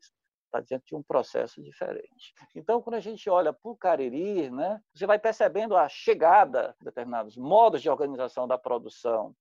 Está 0.49 0.61
diante 0.61 0.87
de 0.87 0.95
um 0.95 1.03
processo 1.03 1.61
diferente. 1.61 2.33
Então, 2.55 2.81
quando 2.81 2.95
a 2.95 2.99
gente 2.99 3.29
olha 3.29 3.53
para 3.53 3.71
o 3.71 3.77
Cariri, 3.77 4.49
né, 4.49 4.81
você 4.91 5.05
vai 5.05 5.19
percebendo 5.19 5.77
a 5.77 5.87
chegada 5.87 6.75
de 6.79 6.85
determinados 6.85 7.37
modos 7.37 7.83
de 7.83 7.89
organização 7.89 8.47
da 8.47 8.57
produção 8.57 9.35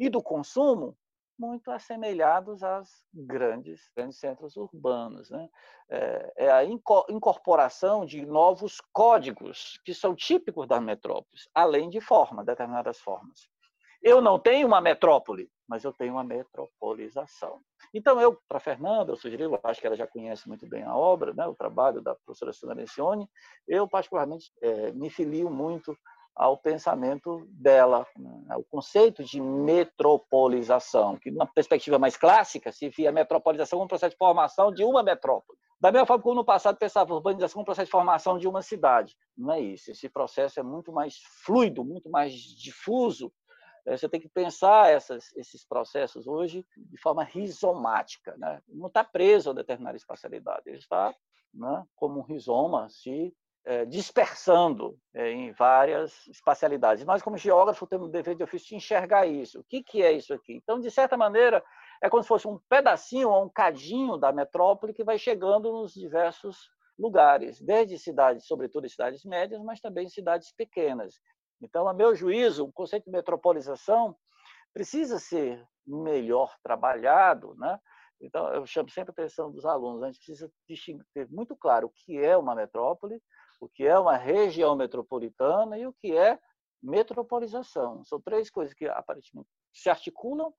e 0.00 0.08
do 0.08 0.20
consumo 0.20 0.96
muito 1.38 1.70
assemelhados 1.70 2.64
aos 2.64 2.88
grandes, 3.14 3.88
grandes 3.96 4.18
centros 4.18 4.56
urbanos. 4.56 5.30
Né? 5.30 5.48
É, 5.88 6.32
é 6.36 6.50
a 6.50 6.64
incorporação 6.64 8.04
de 8.04 8.26
novos 8.26 8.80
códigos 8.92 9.80
que 9.84 9.94
são 9.94 10.14
típicos 10.16 10.66
das 10.66 10.82
metrópoles, 10.82 11.48
além 11.54 11.88
de 11.88 12.00
forma, 12.00 12.44
determinadas 12.44 12.98
formas. 12.98 13.48
Eu 14.02 14.20
não 14.20 14.38
tenho 14.38 14.66
uma 14.66 14.80
metrópole, 14.80 15.50
mas 15.68 15.84
eu 15.84 15.92
tenho 15.92 16.14
uma 16.14 16.24
metropolização. 16.24 17.60
Então, 17.94 18.20
eu, 18.20 18.38
para 18.48 18.58
a 18.58 18.60
Fernanda, 18.60 19.12
eu 19.12 19.16
sugeri, 19.16 19.42
eu 19.42 19.58
acho 19.62 19.80
que 19.80 19.86
ela 19.86 19.96
já 19.96 20.06
conhece 20.06 20.48
muito 20.48 20.66
bem 20.66 20.82
a 20.82 20.94
obra, 20.96 21.32
né, 21.32 21.46
o 21.46 21.54
trabalho 21.54 22.00
da 22.00 22.14
professora 22.14 22.52
Sandra 22.52 22.76
Lencioni, 22.76 23.28
eu, 23.66 23.88
particularmente, 23.88 24.52
é, 24.62 24.92
me 24.92 25.10
filio 25.10 25.50
muito 25.50 25.96
ao 26.38 26.56
pensamento 26.56 27.44
dela, 27.50 28.06
né? 28.16 28.56
o 28.56 28.62
conceito 28.62 29.24
de 29.24 29.40
metropolização, 29.40 31.16
que 31.16 31.32
numa 31.32 31.46
perspectiva 31.48 31.98
mais 31.98 32.16
clássica 32.16 32.70
se 32.70 32.88
via 32.90 33.08
a 33.08 33.12
metropolização 33.12 33.76
como 33.76 33.86
um 33.86 33.88
processo 33.88 34.12
de 34.12 34.16
formação 34.16 34.72
de 34.72 34.84
uma 34.84 35.02
metrópole. 35.02 35.58
Da 35.80 35.90
mesma 35.90 36.06
forma 36.06 36.22
como 36.22 36.36
no 36.36 36.44
passado 36.44 36.78
pensava 36.78 37.12
urbanização 37.12 37.54
como 37.54 37.62
um 37.62 37.64
processo 37.64 37.86
de 37.86 37.90
formação 37.90 38.38
de 38.38 38.46
uma 38.46 38.62
cidade. 38.62 39.16
Não 39.36 39.52
é 39.52 39.60
isso. 39.60 39.90
Esse 39.90 40.08
processo 40.08 40.60
é 40.60 40.62
muito 40.62 40.92
mais 40.92 41.16
fluido, 41.44 41.84
muito 41.84 42.08
mais 42.08 42.34
difuso. 42.34 43.32
É, 43.88 43.96
você 43.96 44.08
tem 44.08 44.20
que 44.20 44.28
pensar 44.28 44.90
essas, 44.90 45.34
esses 45.34 45.64
processos 45.64 46.26
hoje 46.26 46.64
de 46.76 47.00
forma 47.00 47.24
rizomática. 47.24 48.36
Né? 48.36 48.60
Não 48.68 48.88
está 48.88 49.02
preso 49.02 49.50
a 49.50 49.54
determinada 49.54 49.96
espacialidade, 49.96 50.62
ele 50.66 50.78
está 50.78 51.14
né, 51.54 51.84
como 51.96 52.20
um 52.20 52.22
rizoma 52.22 52.88
se 52.90 53.34
é, 53.64 53.86
dispersando 53.86 54.98
é, 55.14 55.30
em 55.30 55.52
várias 55.52 56.26
espacialidades. 56.26 57.04
Nós, 57.04 57.22
como 57.22 57.38
geógrafos, 57.38 57.88
temos 57.88 58.08
o 58.08 58.12
dever 58.12 58.34
de 58.34 58.42
ofício 58.42 58.68
de 58.68 58.76
enxergar 58.76 59.26
isso. 59.26 59.60
O 59.60 59.64
que, 59.64 59.82
que 59.82 60.02
é 60.02 60.12
isso 60.12 60.34
aqui? 60.34 60.54
Então, 60.54 60.78
de 60.78 60.90
certa 60.90 61.16
maneira, 61.16 61.64
é 62.02 62.08
como 62.10 62.22
se 62.22 62.28
fosse 62.28 62.46
um 62.46 62.58
pedacinho 62.68 63.30
ou 63.30 63.44
um 63.44 63.48
cadinho 63.48 64.16
da 64.18 64.32
metrópole 64.32 64.92
que 64.92 65.04
vai 65.04 65.18
chegando 65.18 65.72
nos 65.72 65.94
diversos 65.94 66.70
lugares, 66.98 67.60
desde 67.60 67.98
cidades, 67.98 68.46
sobretudo 68.46 68.88
cidades 68.88 69.24
médias, 69.24 69.62
mas 69.62 69.80
também 69.80 70.08
cidades 70.08 70.52
pequenas. 70.52 71.20
Então, 71.60 71.88
a 71.88 71.94
meu 71.94 72.14
juízo, 72.14 72.64
o 72.64 72.72
conceito 72.72 73.04
de 73.04 73.10
metropolização 73.10 74.16
precisa 74.72 75.18
ser 75.18 75.66
melhor 75.86 76.54
trabalhado, 76.62 77.54
né? 77.56 77.78
Então, 78.20 78.48
eu 78.52 78.66
chamo 78.66 78.90
sempre 78.90 79.10
a 79.10 79.12
atenção 79.12 79.50
dos 79.50 79.64
alunos, 79.64 80.02
a 80.02 80.06
gente 80.06 80.18
precisa 80.18 80.50
ter 81.14 81.28
muito 81.30 81.56
claro 81.56 81.86
o 81.86 81.90
que 81.90 82.18
é 82.18 82.36
uma 82.36 82.54
metrópole, 82.54 83.22
o 83.60 83.68
que 83.68 83.86
é 83.86 83.98
uma 83.98 84.16
região 84.16 84.74
metropolitana 84.76 85.78
e 85.78 85.86
o 85.86 85.92
que 85.92 86.16
é 86.16 86.38
metropolização. 86.82 88.04
São 88.04 88.20
três 88.20 88.50
coisas 88.50 88.74
que 88.74 88.86
aparentemente 88.86 89.48
se 89.72 89.88
articulam, 89.88 90.52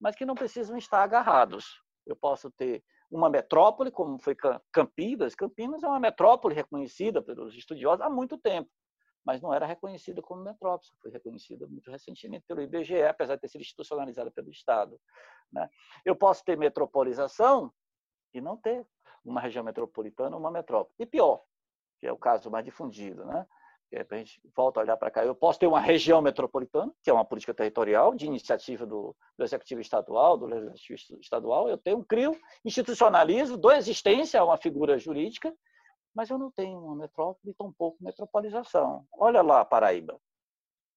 mas 0.00 0.14
que 0.14 0.26
não 0.26 0.34
precisam 0.34 0.76
estar 0.76 1.02
agarrados. 1.02 1.82
Eu 2.06 2.16
posso 2.16 2.50
ter 2.50 2.84
uma 3.10 3.30
metrópole, 3.30 3.90
como 3.90 4.18
foi 4.18 4.36
Campinas. 4.72 5.34
Campinas 5.34 5.82
é 5.82 5.86
uma 5.86 6.00
metrópole 6.00 6.54
reconhecida 6.54 7.22
pelos 7.22 7.54
estudiosos 7.54 8.00
há 8.00 8.10
muito 8.10 8.36
tempo, 8.36 8.70
mas 9.26 9.42
não 9.42 9.52
era 9.52 9.66
reconhecida 9.66 10.22
como 10.22 10.44
metrópole, 10.44 10.88
foi 11.02 11.10
reconhecida 11.10 11.66
muito 11.66 11.90
recentemente 11.90 12.44
pelo 12.46 12.62
IBGE, 12.62 13.02
apesar 13.02 13.34
de 13.34 13.40
ter 13.40 13.48
sido 13.48 13.62
institucionalizada 13.62 14.30
pelo 14.30 14.48
Estado. 14.50 14.98
Né? 15.52 15.68
Eu 16.04 16.14
posso 16.14 16.44
ter 16.44 16.56
metropolização 16.56 17.72
e 18.32 18.40
não 18.40 18.56
ter 18.56 18.86
uma 19.24 19.40
região 19.40 19.64
metropolitana 19.64 20.36
ou 20.36 20.40
uma 20.40 20.52
metrópole. 20.52 20.94
E 21.00 21.04
pior, 21.04 21.42
que 21.98 22.06
é 22.06 22.12
o 22.12 22.16
caso 22.16 22.48
mais 22.50 22.64
difundido, 22.64 23.24
né? 23.24 23.44
É, 23.92 24.04
a 24.10 24.16
gente 24.16 24.40
volta 24.54 24.80
a 24.80 24.82
olhar 24.82 24.96
para 24.96 25.10
cá. 25.12 25.24
Eu 25.24 25.34
posso 25.34 25.60
ter 25.60 25.66
uma 25.66 25.80
região 25.80 26.20
metropolitana, 26.20 26.92
que 27.02 27.10
é 27.10 27.12
uma 27.12 27.24
política 27.24 27.54
territorial 27.54 28.14
de 28.14 28.26
iniciativa 28.26 28.84
do, 28.84 29.14
do 29.38 29.44
executivo 29.44 29.80
estadual, 29.80 30.36
do 30.36 30.44
legislativo 30.44 31.20
estadual. 31.20 31.68
Eu 31.68 31.78
tenho, 31.78 32.04
crio, 32.04 32.36
institucionalizo, 32.64 33.56
dou 33.56 33.72
existência 33.72 34.40
a 34.40 34.44
uma 34.44 34.56
figura 34.56 34.98
jurídica, 34.98 35.54
mas 36.16 36.30
eu 36.30 36.38
não 36.38 36.50
tenho 36.50 36.78
uma 36.78 36.96
metrópole, 36.96 37.54
tampouco 37.54 38.02
metropolização. 38.02 39.06
Olha 39.12 39.42
lá, 39.42 39.62
Paraíba. 39.66 40.18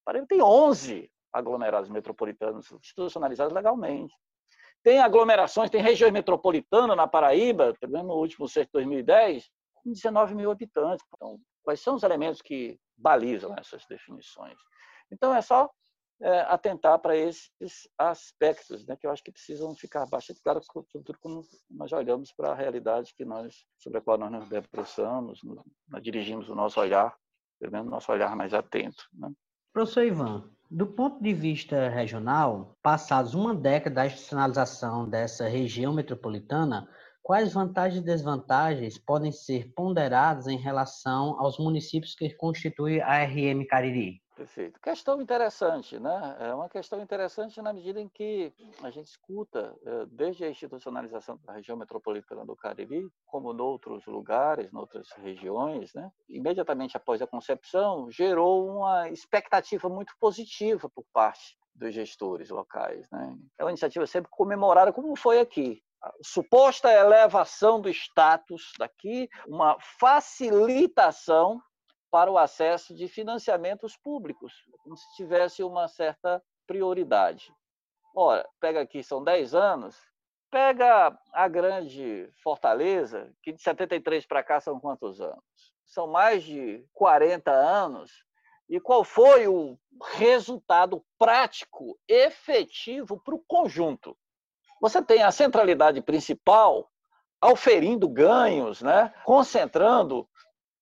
Paraíba 0.02 0.26
tem 0.26 0.40
11 0.40 1.12
aglomerados 1.30 1.90
metropolitanos 1.90 2.72
institucionalizados 2.72 3.52
legalmente. 3.52 4.14
Tem 4.82 4.98
aglomerações, 4.98 5.68
tem 5.68 5.82
regiões 5.82 6.10
metropolitanas 6.10 6.96
na 6.96 7.06
Paraíba, 7.06 7.76
pelo 7.78 7.92
menos 7.92 8.08
no 8.08 8.14
último 8.14 8.48
censo 8.48 8.68
de 8.68 8.72
2010, 8.72 9.50
com 9.74 9.92
19 9.92 10.34
mil 10.34 10.50
habitantes. 10.50 11.04
Então, 11.14 11.38
quais 11.62 11.80
são 11.80 11.96
os 11.96 12.02
elementos 12.02 12.40
que 12.40 12.80
balizam 12.96 13.54
essas 13.58 13.84
definições? 13.84 14.56
Então, 15.12 15.34
é 15.34 15.42
só 15.42 15.70
é, 16.22 16.40
atentar 16.42 16.98
para 16.98 17.16
esses 17.16 17.88
aspectos, 17.98 18.86
né, 18.86 18.96
que 18.96 19.06
eu 19.06 19.10
acho 19.10 19.24
que 19.24 19.32
precisam 19.32 19.74
ficar 19.74 20.06
bastante 20.06 20.42
claros, 20.42 20.66
sobretudo 20.66 21.18
quando 21.18 21.42
nós 21.70 21.92
olhamos 21.92 22.32
para 22.32 22.50
a 22.50 22.54
realidade 22.54 23.14
que 23.14 23.24
nós, 23.24 23.64
sobre 23.78 23.98
a 23.98 24.02
qual 24.02 24.18
nós 24.18 24.30
nos 24.30 24.48
debruçamos, 24.48 25.40
nós 25.88 26.02
dirigimos 26.02 26.48
o 26.48 26.54
nosso 26.54 26.78
olhar, 26.78 27.16
pelo 27.58 27.78
o 27.80 27.84
nosso 27.84 28.12
olhar 28.12 28.36
mais 28.36 28.52
atento. 28.52 29.04
Né? 29.14 29.30
Professor 29.72 30.04
Ivan, 30.04 30.50
do 30.70 30.86
ponto 30.86 31.22
de 31.22 31.32
vista 31.32 31.88
regional, 31.88 32.76
passados 32.82 33.34
uma 33.34 33.54
década 33.54 33.96
da 33.96 34.06
institucionalização 34.06 35.08
dessa 35.08 35.48
região 35.48 35.92
metropolitana, 35.92 36.88
quais 37.22 37.52
vantagens 37.52 38.02
e 38.02 38.04
desvantagens 38.04 38.98
podem 38.98 39.32
ser 39.32 39.72
ponderadas 39.74 40.46
em 40.46 40.58
relação 40.58 41.40
aos 41.40 41.58
municípios 41.58 42.14
que 42.14 42.34
constituem 42.34 43.00
a 43.00 43.24
RM 43.24 43.64
Cariri? 43.68 44.20
Perfeito. 44.40 44.80
Questão 44.80 45.20
interessante, 45.20 46.00
né? 46.00 46.36
É 46.40 46.54
uma 46.54 46.66
questão 46.66 46.98
interessante 47.02 47.60
na 47.60 47.74
medida 47.74 48.00
em 48.00 48.08
que 48.08 48.50
a 48.82 48.88
gente 48.88 49.08
escuta, 49.08 49.76
eh, 49.84 50.06
desde 50.10 50.44
a 50.44 50.48
institucionalização 50.48 51.38
da 51.44 51.52
região 51.52 51.76
metropolitana 51.76 52.46
do 52.46 52.56
Cariri, 52.56 53.06
como 53.26 53.52
em 53.52 53.60
outros 53.60 54.06
lugares, 54.06 54.72
em 54.72 54.76
outras 54.78 55.10
regiões, 55.18 55.92
né? 55.92 56.10
Imediatamente 56.26 56.96
após 56.96 57.20
a 57.20 57.26
concepção, 57.26 58.10
gerou 58.10 58.66
uma 58.66 59.10
expectativa 59.10 59.90
muito 59.90 60.14
positiva 60.18 60.88
por 60.88 61.04
parte 61.12 61.58
dos 61.74 61.94
gestores 61.94 62.48
locais, 62.48 63.10
né? 63.12 63.36
É 63.58 63.64
uma 63.64 63.70
iniciativa 63.70 64.06
sempre 64.06 64.30
comemorada, 64.30 64.90
como 64.90 65.14
foi 65.16 65.38
aqui, 65.38 65.82
a 66.02 66.14
suposta 66.24 66.90
elevação 66.90 67.78
do 67.78 67.90
status 67.90 68.72
daqui, 68.78 69.28
uma 69.46 69.76
facilitação 70.00 71.60
para 72.10 72.30
o 72.30 72.38
acesso 72.38 72.94
de 72.94 73.06
financiamentos 73.08 73.96
públicos, 73.96 74.52
como 74.82 74.96
se 74.96 75.16
tivesse 75.16 75.62
uma 75.62 75.86
certa 75.88 76.42
prioridade. 76.66 77.54
Ora, 78.14 78.48
pega 78.60 78.80
aqui, 78.80 79.02
são 79.02 79.22
10 79.22 79.54
anos, 79.54 79.96
pega 80.50 81.16
a 81.32 81.48
grande 81.48 82.28
Fortaleza, 82.42 83.32
que 83.42 83.52
de 83.52 83.62
73 83.62 84.26
para 84.26 84.42
cá 84.42 84.60
são 84.60 84.80
quantos 84.80 85.20
anos? 85.20 85.44
São 85.86 86.06
mais 86.06 86.42
de 86.42 86.84
40 86.92 87.50
anos. 87.50 88.10
E 88.68 88.80
qual 88.80 89.02
foi 89.02 89.48
o 89.48 89.78
resultado 90.12 91.04
prático, 91.18 91.98
efetivo 92.08 93.20
para 93.20 93.34
o 93.34 93.44
conjunto? 93.46 94.16
Você 94.80 95.02
tem 95.02 95.22
a 95.22 95.32
centralidade 95.32 96.00
principal 96.00 96.88
auferindo 97.40 98.08
ganhos, 98.08 98.82
né? 98.82 99.12
concentrando 99.24 100.28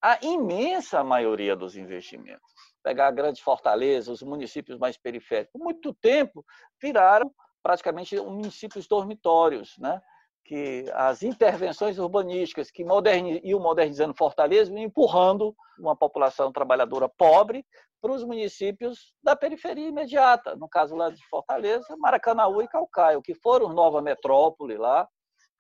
a 0.03 0.19
imensa 0.23 1.03
maioria 1.03 1.57
dos 1.57 1.77
investimentos. 1.77 2.53
Pegar 2.83 3.09
a 3.09 3.13
grande 3.13 3.43
fortaleza, 3.43 4.13
os 4.13 4.23
municípios 4.23 4.79
mais 4.79 4.97
periféricos, 4.97 5.53
por 5.53 5.63
muito 5.63 5.93
tempo 5.95 6.45
viraram 6.81 7.33
praticamente 7.63 8.17
municípios 8.21 8.87
dormitórios, 8.87 9.77
né? 9.79 10.01
que 10.49 10.87
as 10.95 11.23
intervenções 11.23 11.99
urbanísticas 11.99 12.71
que 12.71 12.83
moderniz, 12.83 13.39
iam 13.45 13.61
modernizando 13.61 14.15
Fortaleza, 14.15 14.73
empurrando 14.79 15.55
uma 15.79 15.95
população 15.95 16.51
trabalhadora 16.51 17.07
pobre 17.07 17.67
para 18.01 18.13
os 18.13 18.25
municípios 18.25 19.13
da 19.23 19.37
periferia 19.37 19.89
imediata, 19.89 20.57
no 20.57 20.67
caso 20.67 20.97
lá 20.97 21.11
de 21.11 21.23
Fortaleza, 21.29 21.95
Maracanaú 21.99 22.63
e 22.63 22.69
Calcaia, 22.69 23.21
que 23.23 23.35
foram 23.35 23.75
nova 23.75 24.01
metrópole 24.01 24.79
lá 24.79 25.07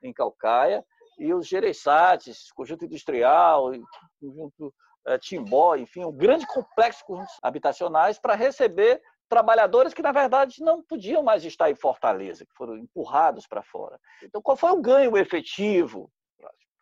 em 0.02 0.10
Calcaia, 0.10 0.82
e 1.18 1.34
os 1.34 1.46
Gereçates, 1.46 2.52
conjunto 2.52 2.84
industrial, 2.84 3.72
conjunto 4.20 4.74
é, 5.06 5.18
Timbó, 5.18 5.76
enfim, 5.76 6.04
um 6.04 6.12
grande 6.12 6.46
complexo 6.46 7.04
habitacionais 7.42 8.18
para 8.18 8.34
receber 8.34 9.02
trabalhadores 9.28 9.92
que, 9.92 10.02
na 10.02 10.12
verdade, 10.12 10.62
não 10.62 10.82
podiam 10.82 11.22
mais 11.22 11.44
estar 11.44 11.70
em 11.70 11.74
Fortaleza, 11.74 12.46
que 12.46 12.54
foram 12.54 12.76
empurrados 12.76 13.46
para 13.46 13.62
fora. 13.62 14.00
Então, 14.22 14.40
qual 14.40 14.56
foi 14.56 14.70
o 14.70 14.80
ganho 14.80 15.16
efetivo? 15.16 16.10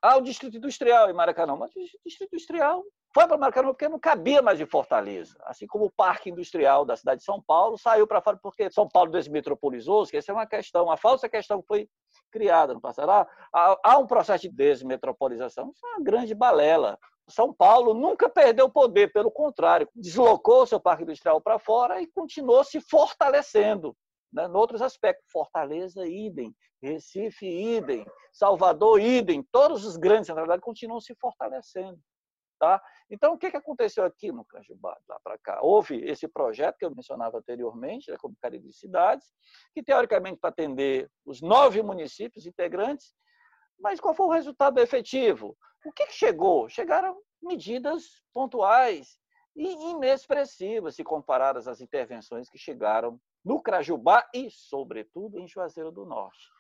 Ah, 0.01 0.16
o 0.16 0.20
Distrito 0.20 0.57
Industrial 0.57 1.11
em 1.11 1.12
Maracanã. 1.12 1.57
Mas 1.57 1.75
o 1.75 1.81
Distrito 2.05 2.33
Industrial 2.33 2.85
foi 3.12 3.27
para 3.27 3.37
Maracanã 3.37 3.68
porque 3.68 3.88
não 3.88 3.99
cabia 3.99 4.40
mais 4.40 4.61
em 4.61 4.66
Fortaleza. 4.66 5.37
Assim 5.44 5.66
como 5.66 5.87
o 5.87 5.90
Parque 5.90 6.31
Industrial 6.31 6.85
da 6.85 6.96
cidade 6.96 7.20
de 7.20 7.25
São 7.25 7.42
Paulo 7.42 7.77
saiu 7.77 8.07
para 8.07 8.20
fora 8.20 8.38
porque 8.40 8.70
São 8.70 8.88
Paulo 8.88 9.11
desmetropolizou-se, 9.11 10.12
que 10.12 10.18
essa 10.18 10.31
é 10.31 10.35
uma 10.35 10.46
questão, 10.46 10.85
uma 10.85 10.96
falsa 10.96 11.29
questão 11.29 11.61
que 11.61 11.66
foi 11.66 11.88
criada 12.31 12.75
no 12.75 12.81
passado. 12.81 13.11
Há, 13.11 13.27
há 13.83 13.99
um 13.99 14.07
processo 14.07 14.43
de 14.43 14.51
desmetropolização, 14.51 15.71
isso 15.71 15.87
é 15.87 15.91
uma 15.91 16.05
grande 16.05 16.35
balela. 16.35 16.99
São 17.29 17.53
Paulo 17.53 17.93
nunca 17.93 18.29
perdeu 18.29 18.69
poder, 18.69 19.12
pelo 19.12 19.31
contrário, 19.31 19.89
deslocou 19.95 20.67
seu 20.67 20.79
parque 20.79 21.03
industrial 21.03 21.41
para 21.41 21.59
fora 21.59 22.01
e 22.01 22.07
continuou 22.07 22.62
se 22.62 22.81
fortalecendo. 22.81 23.97
Né? 24.33 24.47
Em 24.47 24.53
outros 24.53 24.81
aspectos, 24.81 25.27
Fortaleza, 25.31 26.07
idem, 26.07 26.55
Recife, 26.81 27.47
idem, 27.47 28.07
Salvador, 28.33 29.01
idem, 29.01 29.43
todos 29.51 29.85
os 29.85 29.97
grandes 29.97 30.27
centralidades 30.27 30.62
continuam 30.62 31.01
se 31.01 31.15
fortalecendo. 31.17 31.99
Tá? 32.59 32.83
Então, 33.11 33.35
o 33.35 33.38
que, 33.38 33.51
que 33.51 33.57
aconteceu 33.57 34.03
aqui 34.03 34.33
no 34.33 34.42
Cajubá, 34.45 34.97
lá 35.07 35.21
para 35.23 35.38
cá? 35.38 35.59
Houve 35.61 36.03
esse 36.05 36.27
projeto 36.27 36.79
que 36.79 36.87
eu 36.87 36.95
mencionava 36.95 37.37
anteriormente, 37.37 38.11
né, 38.11 38.16
como 38.16 38.35
Caribe 38.40 38.69
de 38.69 38.75
Cidades, 38.75 39.27
que 39.75 39.83
teoricamente 39.83 40.38
para 40.40 40.49
atender 40.49 41.11
os 41.25 41.42
nove 41.42 41.83
municípios 41.83 42.47
integrantes, 42.47 43.14
mas 43.79 44.01
qual 44.01 44.14
foi 44.14 44.27
o 44.27 44.31
resultado 44.31 44.79
efetivo? 44.81 45.55
O 45.85 45.92
que, 45.92 46.07
que 46.07 46.14
chegou? 46.14 46.66
Chegaram 46.69 47.21
medidas 47.42 48.23
pontuais 48.33 49.19
e 49.55 49.90
inexpressivas 49.90 50.95
se 50.95 51.05
comparadas 51.05 51.69
às 51.69 51.81
intervenções 51.81 52.49
que 52.49 52.59
chegaram 52.59 53.21
no 53.45 53.62
Crajubá 53.62 54.27
e, 54.35 54.51
sobretudo, 54.51 55.38
em 55.38 55.47
Juazeiro 55.47 55.92
do 55.92 56.05
Norte. 56.05 56.51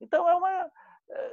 Então, 0.00 0.28
é 0.28 0.34
uma, 0.34 0.70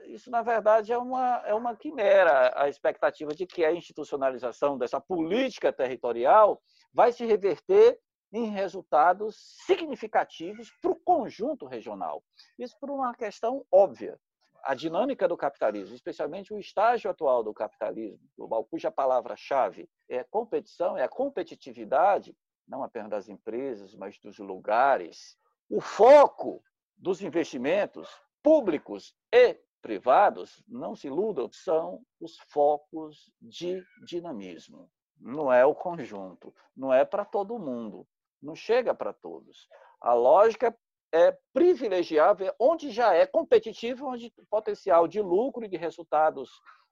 isso, 0.05 0.29
na 0.29 0.41
verdade, 0.41 0.91
é 0.91 0.97
uma, 0.97 1.41
é 1.45 1.53
uma 1.53 1.75
quimera, 1.75 2.53
a 2.55 2.69
expectativa 2.69 3.33
de 3.33 3.45
que 3.45 3.65
a 3.65 3.73
institucionalização 3.73 4.77
dessa 4.77 4.99
política 4.99 5.73
territorial 5.73 6.61
vai 6.93 7.11
se 7.11 7.25
reverter 7.25 7.99
em 8.31 8.49
resultados 8.49 9.35
significativos 9.65 10.71
para 10.81 10.91
o 10.91 10.95
conjunto 10.95 11.65
regional. 11.65 12.23
Isso 12.57 12.75
por 12.79 12.89
uma 12.89 13.13
questão 13.13 13.65
óbvia. 13.71 14.19
A 14.63 14.73
dinâmica 14.73 15.27
do 15.27 15.35
capitalismo, 15.35 15.93
especialmente 15.93 16.53
o 16.53 16.59
estágio 16.59 17.11
atual 17.11 17.43
do 17.43 17.53
capitalismo 17.53 18.19
global, 18.37 18.63
cuja 18.63 18.89
palavra-chave 18.89 19.89
é 20.07 20.23
competição, 20.23 20.97
é 20.97 21.03
a 21.03 21.09
competitividade, 21.09 22.35
não 22.67 22.81
apenas 22.81 23.09
das 23.09 23.29
empresas, 23.29 23.93
mas 23.93 24.17
dos 24.19 24.39
lugares. 24.39 25.37
O 25.69 25.81
foco 25.81 26.63
dos 26.97 27.21
investimentos 27.21 28.09
públicos 28.43 29.15
e 29.33 29.57
privados, 29.81 30.63
não 30.67 30.95
se 30.95 31.07
iludam, 31.07 31.49
são 31.51 32.01
os 32.19 32.37
focos 32.49 33.31
de 33.41 33.83
dinamismo. 34.05 34.89
Não 35.19 35.51
é 35.51 35.65
o 35.65 35.73
conjunto, 35.73 36.53
não 36.75 36.93
é 36.93 37.05
para 37.05 37.25
todo 37.25 37.59
mundo, 37.59 38.05
não 38.41 38.55
chega 38.55 38.93
para 38.93 39.13
todos. 39.13 39.67
A 40.01 40.13
lógica 40.13 40.75
é 41.13 41.37
privilegiar 41.53 42.35
onde 42.59 42.91
já 42.91 43.13
é 43.13 43.25
competitivo, 43.25 44.07
onde 44.07 44.33
o 44.37 44.45
potencial 44.47 45.07
de 45.07 45.21
lucro 45.21 45.63
e 45.63 45.69
de 45.69 45.77
resultados 45.77 46.49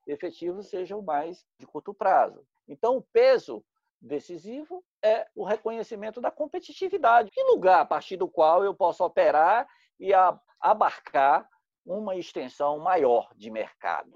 efetivos 0.07 0.69
sejam 0.69 1.01
mais 1.01 1.45
de 1.59 1.65
curto 1.65 1.93
prazo. 1.93 2.45
Então, 2.67 2.97
o 2.97 3.05
peso 3.13 3.63
decisivo 4.01 4.83
é 5.03 5.27
o 5.35 5.43
reconhecimento 5.43 6.19
da 6.21 6.31
competitividade. 6.31 7.31
Que 7.31 7.43
lugar 7.43 7.81
a 7.81 7.85
partir 7.85 8.17
do 8.17 8.27
qual 8.27 8.63
eu 8.63 8.73
posso 8.73 9.03
operar 9.03 9.67
e 10.01 10.11
abarcar 10.59 11.47
uma 11.85 12.15
extensão 12.15 12.79
maior 12.79 13.29
de 13.35 13.51
mercado, 13.51 14.11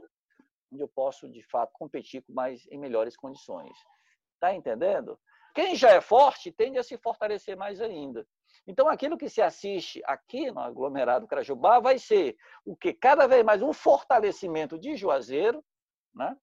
onde 0.73 0.81
eu 0.81 0.87
posso, 0.87 1.29
de 1.29 1.43
fato, 1.43 1.71
competir 1.73 2.23
com 2.23 2.33
mais, 2.33 2.67
em 2.71 2.77
melhores 2.77 3.15
condições. 3.15 3.77
Está 4.33 4.53
entendendo? 4.53 5.17
Quem 5.53 5.75
já 5.75 5.91
é 5.91 6.01
forte 6.01 6.51
tende 6.51 6.79
a 6.79 6.83
se 6.83 6.97
fortalecer 6.97 7.55
mais 7.55 7.79
ainda. 7.79 8.27
Então, 8.67 8.89
aquilo 8.89 9.17
que 9.17 9.29
se 9.29 9.41
assiste 9.41 10.01
aqui 10.05 10.51
no 10.51 10.59
aglomerado 10.59 11.27
Crajubá 11.27 11.79
vai 11.79 11.99
ser 11.99 12.35
o 12.65 12.75
que 12.75 12.91
cada 12.91 13.27
vez 13.27 13.43
mais 13.43 13.61
um 13.61 13.71
fortalecimento 13.71 14.77
de 14.79 14.95
Juazeiro, 14.95 15.63
né? 16.13 16.35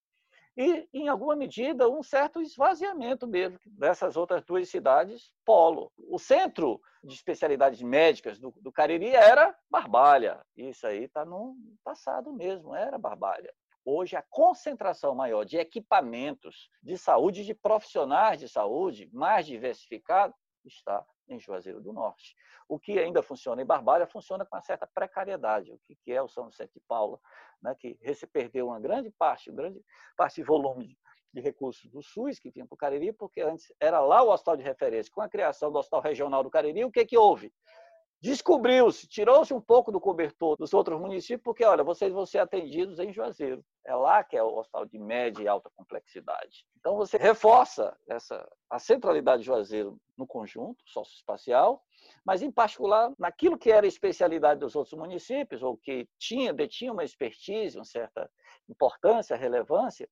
E, 0.56 0.86
em 0.92 1.08
alguma 1.08 1.34
medida, 1.34 1.88
um 1.88 2.02
certo 2.02 2.40
esvaziamento 2.40 3.26
mesmo 3.26 3.58
dessas 3.64 4.16
outras 4.16 4.44
duas 4.44 4.68
cidades 4.68 5.32
polo. 5.44 5.90
O 5.96 6.18
centro 6.18 6.80
de 7.02 7.14
especialidades 7.14 7.80
médicas 7.80 8.38
do, 8.38 8.52
do 8.60 8.70
Cariri 8.70 9.08
era 9.08 9.56
Barbalha. 9.70 10.44
Isso 10.56 10.86
aí 10.86 11.04
está 11.04 11.24
no 11.24 11.56
passado 11.82 12.32
mesmo, 12.32 12.74
era 12.74 12.98
Barbalha. 12.98 13.52
Hoje, 13.84 14.14
a 14.14 14.22
concentração 14.22 15.14
maior 15.14 15.44
de 15.44 15.56
equipamentos 15.56 16.70
de 16.82 16.96
saúde, 16.96 17.44
de 17.44 17.54
profissionais 17.54 18.38
de 18.38 18.48
saúde 18.48 19.08
mais 19.12 19.46
diversificados, 19.46 20.36
está 20.64 21.04
em 21.28 21.38
Juazeiro 21.38 21.80
do 21.80 21.92
Norte. 21.92 22.34
O 22.68 22.78
que 22.78 22.98
ainda 22.98 23.22
funciona 23.22 23.62
em 23.62 23.66
Barbalha 23.66 24.06
funciona 24.06 24.44
com 24.44 24.56
uma 24.56 24.62
certa 24.62 24.86
precariedade. 24.86 25.72
O 25.72 25.80
que 25.86 26.12
é 26.12 26.22
o 26.22 26.28
São 26.28 26.48
Vicente 26.48 26.72
de 26.74 26.80
Paula, 26.80 27.18
né, 27.62 27.74
que 27.78 27.98
perdeu 28.32 28.68
uma 28.68 28.80
grande 28.80 29.10
parte, 29.10 29.50
grande 29.50 29.80
parte 30.16 30.36
de 30.36 30.42
volume 30.42 30.98
de 31.32 31.40
recursos 31.40 31.90
do 31.90 32.02
SUS 32.02 32.38
que 32.38 32.50
vinha 32.50 32.66
para 32.66 32.74
o 32.74 32.78
Cariri, 32.78 33.12
porque 33.12 33.40
antes 33.40 33.72
era 33.80 34.00
lá 34.00 34.22
o 34.22 34.30
hospital 34.30 34.56
de 34.56 34.62
referência. 34.62 35.10
Com 35.12 35.22
a 35.22 35.28
criação 35.28 35.72
do 35.72 35.78
Hospital 35.78 36.02
Regional 36.02 36.42
do 36.42 36.50
Cariri, 36.50 36.84
o 36.84 36.90
que, 36.90 37.06
que 37.06 37.16
houve? 37.16 37.52
Descobriu-se, 38.22 39.08
tirou-se 39.08 39.52
um 39.52 39.60
pouco 39.60 39.90
do 39.90 40.00
cobertor 40.00 40.56
dos 40.56 40.72
outros 40.72 41.00
municípios, 41.00 41.42
porque, 41.42 41.64
olha, 41.64 41.82
vocês 41.82 42.12
vão 42.12 42.24
ser 42.24 42.38
atendidos 42.38 43.00
em 43.00 43.12
Juazeiro. 43.12 43.64
É 43.84 43.96
lá 43.96 44.22
que 44.22 44.36
é 44.36 44.42
o 44.44 44.58
hospital 44.58 44.84
de 44.84 44.96
média 44.96 45.42
e 45.42 45.48
alta 45.48 45.68
complexidade. 45.74 46.64
Então, 46.78 46.96
você 46.96 47.16
reforça 47.16 47.98
essa, 48.08 48.48
a 48.70 48.78
centralidade 48.78 49.42
de 49.42 49.46
Juazeiro 49.46 49.98
no 50.16 50.24
conjunto 50.24 50.80
socioespacial, 50.86 51.82
mas, 52.24 52.42
em 52.42 52.52
particular, 52.52 53.12
naquilo 53.18 53.58
que 53.58 53.72
era 53.72 53.88
especialidade 53.88 54.60
dos 54.60 54.76
outros 54.76 54.96
municípios, 54.96 55.60
ou 55.60 55.76
que 55.76 56.08
tinha, 56.16 56.52
detinha 56.52 56.92
uma 56.92 57.02
expertise, 57.02 57.76
uma 57.76 57.84
certa 57.84 58.30
importância, 58.68 59.34
relevância, 59.34 60.08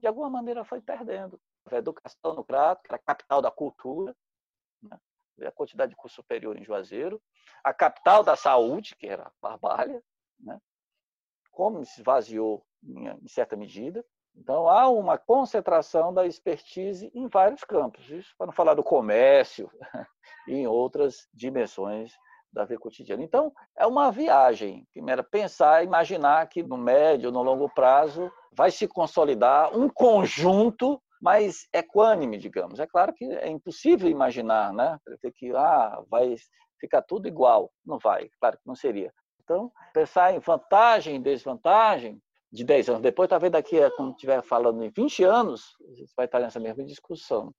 de 0.00 0.08
alguma 0.08 0.28
maneira 0.28 0.64
foi 0.64 0.80
perdendo. 0.80 1.40
A 1.70 1.76
educação 1.76 2.34
no 2.34 2.44
Crato, 2.44 2.82
que 2.82 2.88
era 2.90 2.96
a 2.96 3.14
capital 3.14 3.40
da 3.40 3.50
cultura, 3.52 4.12
né? 4.82 4.98
A 5.42 5.50
quantidade 5.50 5.90
de 5.90 5.96
curso 5.96 6.16
superior 6.16 6.56
em 6.56 6.64
Juazeiro, 6.64 7.20
a 7.62 7.72
capital 7.72 8.22
da 8.22 8.36
saúde, 8.36 8.94
que 8.96 9.06
era 9.06 9.32
Barbalha, 9.40 10.02
né? 10.38 10.60
como 11.50 11.84
se 11.84 12.00
esvaziou 12.00 12.64
em 12.82 13.28
certa 13.28 13.56
medida. 13.56 14.04
Então, 14.36 14.68
há 14.68 14.88
uma 14.88 15.16
concentração 15.16 16.12
da 16.12 16.26
expertise 16.26 17.10
em 17.14 17.28
vários 17.28 17.62
campos, 17.62 18.08
isso 18.10 18.34
para 18.36 18.46
não 18.46 18.52
falar 18.52 18.74
do 18.74 18.82
comércio 18.82 19.70
e 20.48 20.54
em 20.54 20.66
outras 20.66 21.28
dimensões 21.32 22.12
da 22.52 22.64
vida 22.64 22.80
cotidiana. 22.80 23.22
Então, 23.22 23.52
é 23.76 23.86
uma 23.86 24.10
viagem. 24.10 24.86
Primeiro, 24.92 25.24
pensar, 25.24 25.84
imaginar 25.84 26.48
que 26.48 26.62
no 26.62 26.76
médio, 26.76 27.32
no 27.32 27.42
longo 27.42 27.68
prazo, 27.68 28.30
vai 28.52 28.70
se 28.70 28.86
consolidar 28.86 29.76
um 29.76 29.88
conjunto 29.88 31.00
mais 31.24 31.66
equânime, 31.72 32.36
digamos. 32.36 32.78
É 32.78 32.86
claro 32.86 33.10
que 33.14 33.24
é 33.24 33.48
impossível 33.48 34.10
imaginar, 34.10 34.74
né? 34.74 34.98
Que 35.34 35.56
ah, 35.56 36.02
vai 36.10 36.36
ficar 36.78 37.00
tudo 37.00 37.26
igual. 37.26 37.72
Não 37.82 37.98
vai, 37.98 38.28
claro 38.38 38.58
que 38.58 38.66
não 38.66 38.74
seria. 38.74 39.10
Então, 39.42 39.72
pensar 39.94 40.34
em 40.34 40.38
vantagem 40.38 41.16
e 41.16 41.18
desvantagem 41.18 42.20
de 42.52 42.62
10 42.62 42.90
anos 42.90 43.00
depois, 43.00 43.30
talvez 43.30 43.50
daqui, 43.50 43.78
quando 43.96 44.10
estiver 44.10 44.42
falando 44.42 44.84
em 44.84 44.90
20 44.94 45.24
anos, 45.24 45.62
a 45.80 46.04
vai 46.14 46.26
estar 46.26 46.40
nessa 46.40 46.60
mesma 46.60 46.84
discussão. 46.84 47.54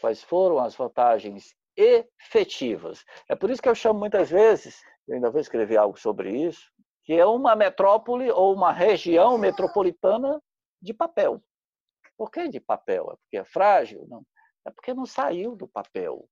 Quais 0.00 0.24
foram 0.24 0.58
as 0.58 0.74
vantagens 0.74 1.54
efetivas? 1.76 3.04
É 3.30 3.36
por 3.36 3.50
isso 3.50 3.62
que 3.62 3.68
eu 3.68 3.74
chamo 3.74 4.00
muitas 4.00 4.28
vezes, 4.30 4.80
eu 5.06 5.14
ainda 5.14 5.30
vou 5.30 5.40
escrever 5.40 5.76
algo 5.76 5.96
sobre 5.96 6.36
isso, 6.36 6.72
que 7.04 7.12
é 7.12 7.24
uma 7.24 7.54
metrópole 7.54 8.32
ou 8.32 8.52
uma 8.52 8.72
região 8.72 9.38
metropolitana 9.38 10.40
de 10.82 10.92
papel. 10.92 11.40
Por 12.16 12.30
que 12.30 12.48
de 12.48 12.60
papel? 12.60 13.10
É 13.12 13.16
porque 13.16 13.36
é 13.38 13.44
frágil? 13.44 14.06
Não. 14.08 14.24
É 14.66 14.70
porque 14.70 14.92
não 14.94 15.06
saiu 15.06 15.54
do 15.54 15.68
papel. 15.68 16.28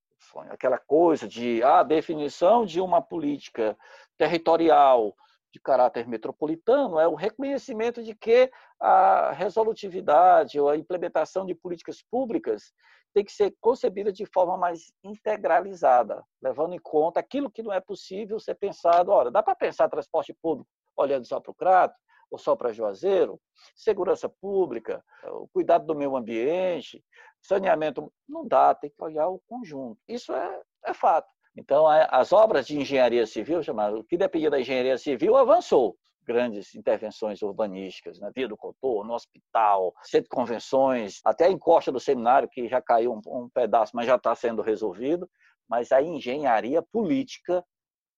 Aquela 0.48 0.78
coisa 0.78 1.28
de 1.28 1.62
a 1.62 1.80
ah, 1.80 1.82
definição 1.82 2.64
de 2.64 2.80
uma 2.80 3.02
política 3.02 3.76
territorial 4.16 5.14
de 5.52 5.60
caráter 5.60 6.08
metropolitano 6.08 6.98
é 6.98 7.06
o 7.06 7.14
reconhecimento 7.14 8.02
de 8.02 8.14
que 8.14 8.50
a 8.80 9.32
resolutividade 9.32 10.58
ou 10.58 10.68
a 10.68 10.76
implementação 10.76 11.44
de 11.46 11.54
políticas 11.54 12.02
públicas 12.10 12.72
tem 13.12 13.24
que 13.24 13.32
ser 13.32 13.54
concebida 13.60 14.12
de 14.12 14.26
forma 14.26 14.56
mais 14.56 14.92
integralizada, 15.04 16.24
levando 16.42 16.74
em 16.74 16.80
conta 16.80 17.20
aquilo 17.20 17.50
que 17.50 17.62
não 17.62 17.72
é 17.72 17.80
possível 17.80 18.40
ser 18.40 18.56
pensado. 18.56 19.12
Ora, 19.12 19.30
dá 19.30 19.42
para 19.42 19.54
pensar 19.54 19.88
transporte 19.88 20.34
público 20.42 20.68
olhando 20.96 21.26
só 21.26 21.40
para 21.40 21.50
o 21.50 21.54
Crato, 21.54 21.94
ou 22.30 22.38
só 22.38 22.56
para 22.56 22.72
Juazeiro, 22.72 23.40
segurança 23.74 24.28
pública, 24.28 25.02
o 25.24 25.48
cuidado 25.48 25.86
do 25.86 25.94
meio 25.94 26.16
ambiente, 26.16 27.02
saneamento, 27.40 28.12
não 28.28 28.46
dá, 28.46 28.74
tem 28.74 28.90
que 28.90 29.02
olhar 29.02 29.28
o 29.28 29.40
conjunto. 29.46 29.98
Isso 30.08 30.32
é, 30.32 30.60
é 30.86 30.94
fato. 30.94 31.28
Então, 31.56 31.86
as 31.86 32.32
obras 32.32 32.66
de 32.66 32.76
engenharia 32.76 33.26
civil, 33.26 33.62
chamado, 33.62 34.00
o 34.00 34.04
que 34.04 34.16
dependia 34.16 34.50
da 34.50 34.60
engenharia 34.60 34.98
civil, 34.98 35.36
avançou. 35.36 35.96
Grandes 36.26 36.74
intervenções 36.74 37.42
urbanísticas, 37.42 38.18
na 38.18 38.30
Via 38.30 38.48
do 38.48 38.56
Contorno, 38.56 39.08
no 39.08 39.14
hospital, 39.14 39.94
centro 40.02 40.24
de 40.24 40.36
convenções, 40.36 41.20
até 41.24 41.44
a 41.44 41.50
encosta 41.50 41.92
do 41.92 42.00
seminário, 42.00 42.48
que 42.48 42.66
já 42.66 42.80
caiu 42.80 43.12
um, 43.12 43.20
um 43.26 43.48
pedaço, 43.50 43.92
mas 43.94 44.06
já 44.06 44.16
está 44.16 44.34
sendo 44.34 44.62
resolvido. 44.62 45.28
Mas 45.68 45.92
a 45.92 46.02
engenharia 46.02 46.82
política 46.82 47.64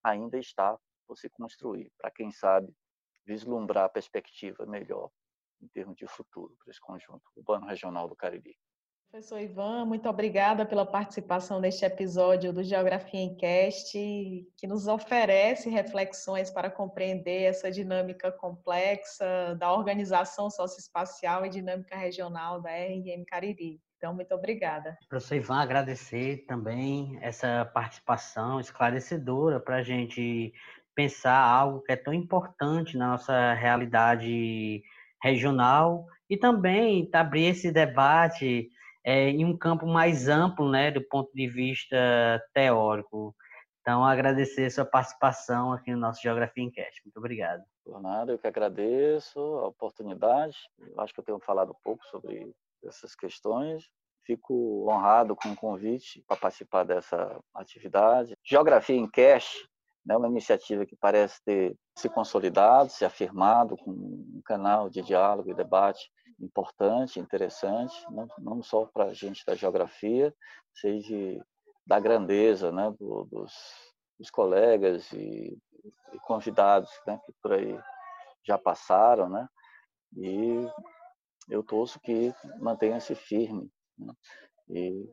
ainda 0.02 0.38
está 0.38 0.76
por 1.06 1.16
se 1.16 1.28
construir, 1.28 1.90
para 1.98 2.10
quem 2.10 2.30
sabe 2.30 2.72
vislumbrar 3.26 3.84
a 3.84 3.88
perspectiva 3.88 4.64
melhor 4.64 5.10
em 5.60 5.68
termos 5.68 5.96
de 5.96 6.06
futuro 6.06 6.54
para 6.58 6.70
esse 6.70 6.80
conjunto 6.80 7.22
urbano 7.36 7.66
regional 7.66 8.08
do 8.08 8.14
Cariri. 8.14 8.56
Professor 9.10 9.40
Ivan, 9.40 9.86
muito 9.86 10.08
obrigada 10.08 10.66
pela 10.66 10.84
participação 10.84 11.60
neste 11.60 11.84
episódio 11.84 12.52
do 12.52 12.62
Geografia 12.62 13.20
em 13.20 13.34
Cast, 13.36 13.92
que 13.94 14.66
nos 14.66 14.86
oferece 14.86 15.70
reflexões 15.70 16.50
para 16.50 16.70
compreender 16.70 17.44
essa 17.44 17.70
dinâmica 17.70 18.30
complexa 18.30 19.54
da 19.58 19.72
organização 19.72 20.50
socioespacial 20.50 21.46
e 21.46 21.48
dinâmica 21.48 21.96
regional 21.96 22.60
da 22.60 22.70
RM 22.70 23.24
Cariri. 23.26 23.80
Então, 23.96 24.14
muito 24.14 24.34
obrigada. 24.34 24.98
Professor 25.08 25.36
Ivan, 25.36 25.62
agradecer 25.62 26.44
também 26.46 27.18
essa 27.22 27.64
participação 27.64 28.60
esclarecedora 28.60 29.58
para 29.58 29.76
a 29.76 29.82
gente 29.82 30.52
pensar 30.96 31.38
algo 31.38 31.82
que 31.82 31.92
é 31.92 31.96
tão 31.96 32.12
importante 32.12 32.96
na 32.96 33.10
nossa 33.10 33.52
realidade 33.52 34.82
regional 35.22 36.06
e 36.28 36.36
também 36.36 37.08
abrir 37.12 37.44
esse 37.44 37.70
debate 37.70 38.70
é, 39.04 39.28
em 39.28 39.44
um 39.44 39.56
campo 39.56 39.86
mais 39.86 40.26
amplo, 40.26 40.68
né, 40.68 40.90
do 40.90 41.00
ponto 41.02 41.30
de 41.32 41.46
vista 41.46 41.96
teórico. 42.52 43.36
Então, 43.80 44.04
agradecer 44.04 44.68
sua 44.70 44.84
participação 44.84 45.72
aqui 45.72 45.92
no 45.92 45.98
nosso 45.98 46.20
Geografia 46.20 46.64
em 46.64 46.70
Cast. 46.70 47.02
Muito 47.04 47.18
obrigado. 47.18 47.62
Por 47.84 48.00
nada, 48.00 48.32
eu 48.32 48.38
que 48.38 48.46
agradeço 48.48 49.38
a 49.38 49.68
oportunidade. 49.68 50.56
Eu 50.80 51.00
acho 51.00 51.14
que 51.14 51.20
eu 51.20 51.24
tenho 51.24 51.38
falado 51.38 51.70
um 51.70 51.82
pouco 51.84 52.04
sobre 52.06 52.52
essas 52.84 53.14
questões. 53.14 53.88
Fico 54.24 54.90
honrado 54.90 55.36
com 55.36 55.50
o 55.50 55.56
convite 55.56 56.24
para 56.26 56.36
participar 56.36 56.82
dessa 56.82 57.38
atividade. 57.54 58.34
Geografia 58.42 58.96
em 58.96 59.08
Cast 59.08 59.68
né, 60.06 60.16
uma 60.16 60.28
iniciativa 60.28 60.86
que 60.86 60.96
parece 60.96 61.42
ter 61.44 61.76
se 61.96 62.08
consolidado, 62.08 62.90
se 62.90 63.04
afirmado 63.04 63.76
com 63.76 63.90
um 63.90 64.40
canal 64.44 64.88
de 64.88 65.02
diálogo 65.02 65.50
e 65.50 65.54
debate 65.54 66.08
importante, 66.40 67.18
interessante, 67.18 67.94
não, 68.10 68.28
não 68.38 68.62
só 68.62 68.84
para 68.86 69.06
a 69.06 69.14
gente 69.14 69.44
da 69.44 69.54
geografia, 69.54 70.32
seja 70.72 71.44
da 71.84 71.98
grandeza 71.98 72.70
né, 72.70 72.94
do, 72.98 73.24
dos, 73.24 73.52
dos, 74.18 74.30
colegas 74.30 75.10
e, 75.12 75.58
e 76.12 76.18
convidados 76.20 76.90
né, 77.06 77.18
que 77.24 77.32
por 77.42 77.54
aí 77.54 77.78
já 78.44 78.58
passaram, 78.58 79.28
né, 79.28 79.48
e 80.16 80.68
eu 81.48 81.62
torço 81.62 81.98
que 82.00 82.32
mantenha-se 82.60 83.14
firme 83.14 83.70
né, 83.98 84.12
e 84.68 85.08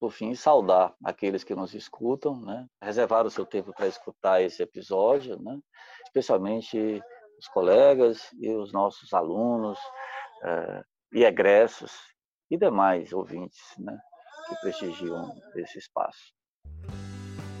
por 0.00 0.10
fim, 0.10 0.34
saudar 0.34 0.94
aqueles 1.04 1.44
que 1.44 1.54
nos 1.54 1.74
escutam, 1.74 2.40
né? 2.40 2.66
reservar 2.82 3.26
o 3.26 3.30
seu 3.30 3.44
tempo 3.44 3.70
para 3.74 3.86
escutar 3.86 4.40
esse 4.40 4.62
episódio, 4.62 5.38
né? 5.38 5.58
especialmente 6.06 7.02
os 7.38 7.46
colegas 7.48 8.30
e 8.40 8.48
os 8.50 8.72
nossos 8.72 9.12
alunos 9.12 9.78
eh, 10.42 10.82
e 11.12 11.24
egressos 11.24 11.92
e 12.50 12.56
demais 12.56 13.12
ouvintes 13.12 13.60
né? 13.78 13.96
que 14.48 14.56
prestigiam 14.62 15.34
esse 15.54 15.78
espaço. 15.78 16.32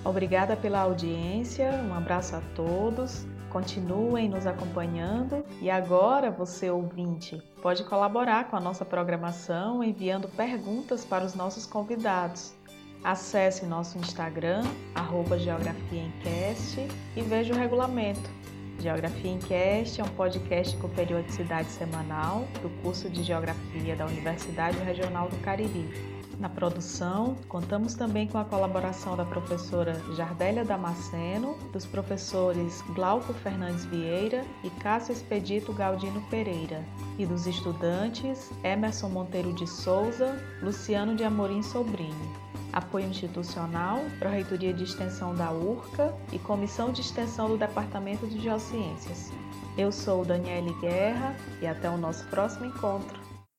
Obrigada 0.02 0.56
pela 0.56 0.80
audiência, 0.80 1.70
um 1.72 1.94
abraço 1.94 2.34
a 2.34 2.40
todos, 2.56 3.26
continuem 3.50 4.28
nos 4.28 4.46
acompanhando 4.46 5.44
e 5.60 5.70
agora 5.70 6.30
você 6.30 6.70
ouvinte 6.70 7.42
pode 7.60 7.84
colaborar 7.84 8.48
com 8.48 8.56
a 8.56 8.60
nossa 8.60 8.84
programação 8.84 9.84
enviando 9.84 10.28
perguntas 10.28 11.04
para 11.04 11.24
os 11.24 11.34
nossos 11.34 11.66
convidados. 11.66 12.54
Acesse 13.02 13.66
nosso 13.66 13.98
Instagram, 13.98 14.62
arroba 14.94 15.38
Geografia 15.38 16.02
Encast, 16.02 16.86
e 17.16 17.22
veja 17.22 17.54
o 17.54 17.56
regulamento. 17.56 18.30
Geografia 18.78 19.30
Encast 19.30 20.00
é 20.00 20.04
um 20.04 20.08
podcast 20.08 20.76
com 20.76 20.88
periodicidade 20.88 21.68
semanal 21.68 22.46
do 22.62 22.70
curso 22.82 23.08
de 23.10 23.22
Geografia 23.22 23.94
da 23.96 24.06
Universidade 24.06 24.78
Regional 24.78 25.28
do 25.28 25.36
Cariri. 25.38 26.19
Na 26.40 26.48
produção, 26.48 27.36
contamos 27.48 27.92
também 27.92 28.26
com 28.26 28.38
a 28.38 28.44
colaboração 28.46 29.14
da 29.14 29.26
professora 29.26 30.00
Jardélia 30.16 30.64
Damasceno, 30.64 31.54
dos 31.70 31.84
professores 31.84 32.80
Glauco 32.94 33.34
Fernandes 33.34 33.84
Vieira 33.84 34.42
e 34.64 34.70
Cássio 34.70 35.12
Expedito 35.12 35.70
Galdino 35.74 36.22
Pereira, 36.30 36.82
e 37.18 37.26
dos 37.26 37.46
estudantes 37.46 38.50
Emerson 38.64 39.10
Monteiro 39.10 39.52
de 39.52 39.66
Souza, 39.66 40.42
Luciano 40.62 41.14
de 41.14 41.24
Amorim 41.24 41.62
Sobrinho. 41.62 42.32
Apoio 42.72 43.08
institucional, 43.10 44.00
Pró-Reitoria 44.18 44.72
de 44.72 44.84
Extensão 44.84 45.34
da 45.34 45.52
URCA 45.52 46.14
e 46.32 46.38
Comissão 46.38 46.90
de 46.90 47.02
Extensão 47.02 47.50
do 47.50 47.58
Departamento 47.58 48.26
de 48.26 48.40
Geociências. 48.40 49.30
Eu 49.76 49.92
sou 49.92 50.24
Daniele 50.24 50.72
Guerra 50.80 51.36
e 51.60 51.66
até 51.66 51.90
o 51.90 51.98
nosso 51.98 52.24
próximo 52.28 52.64
encontro. 52.64 53.19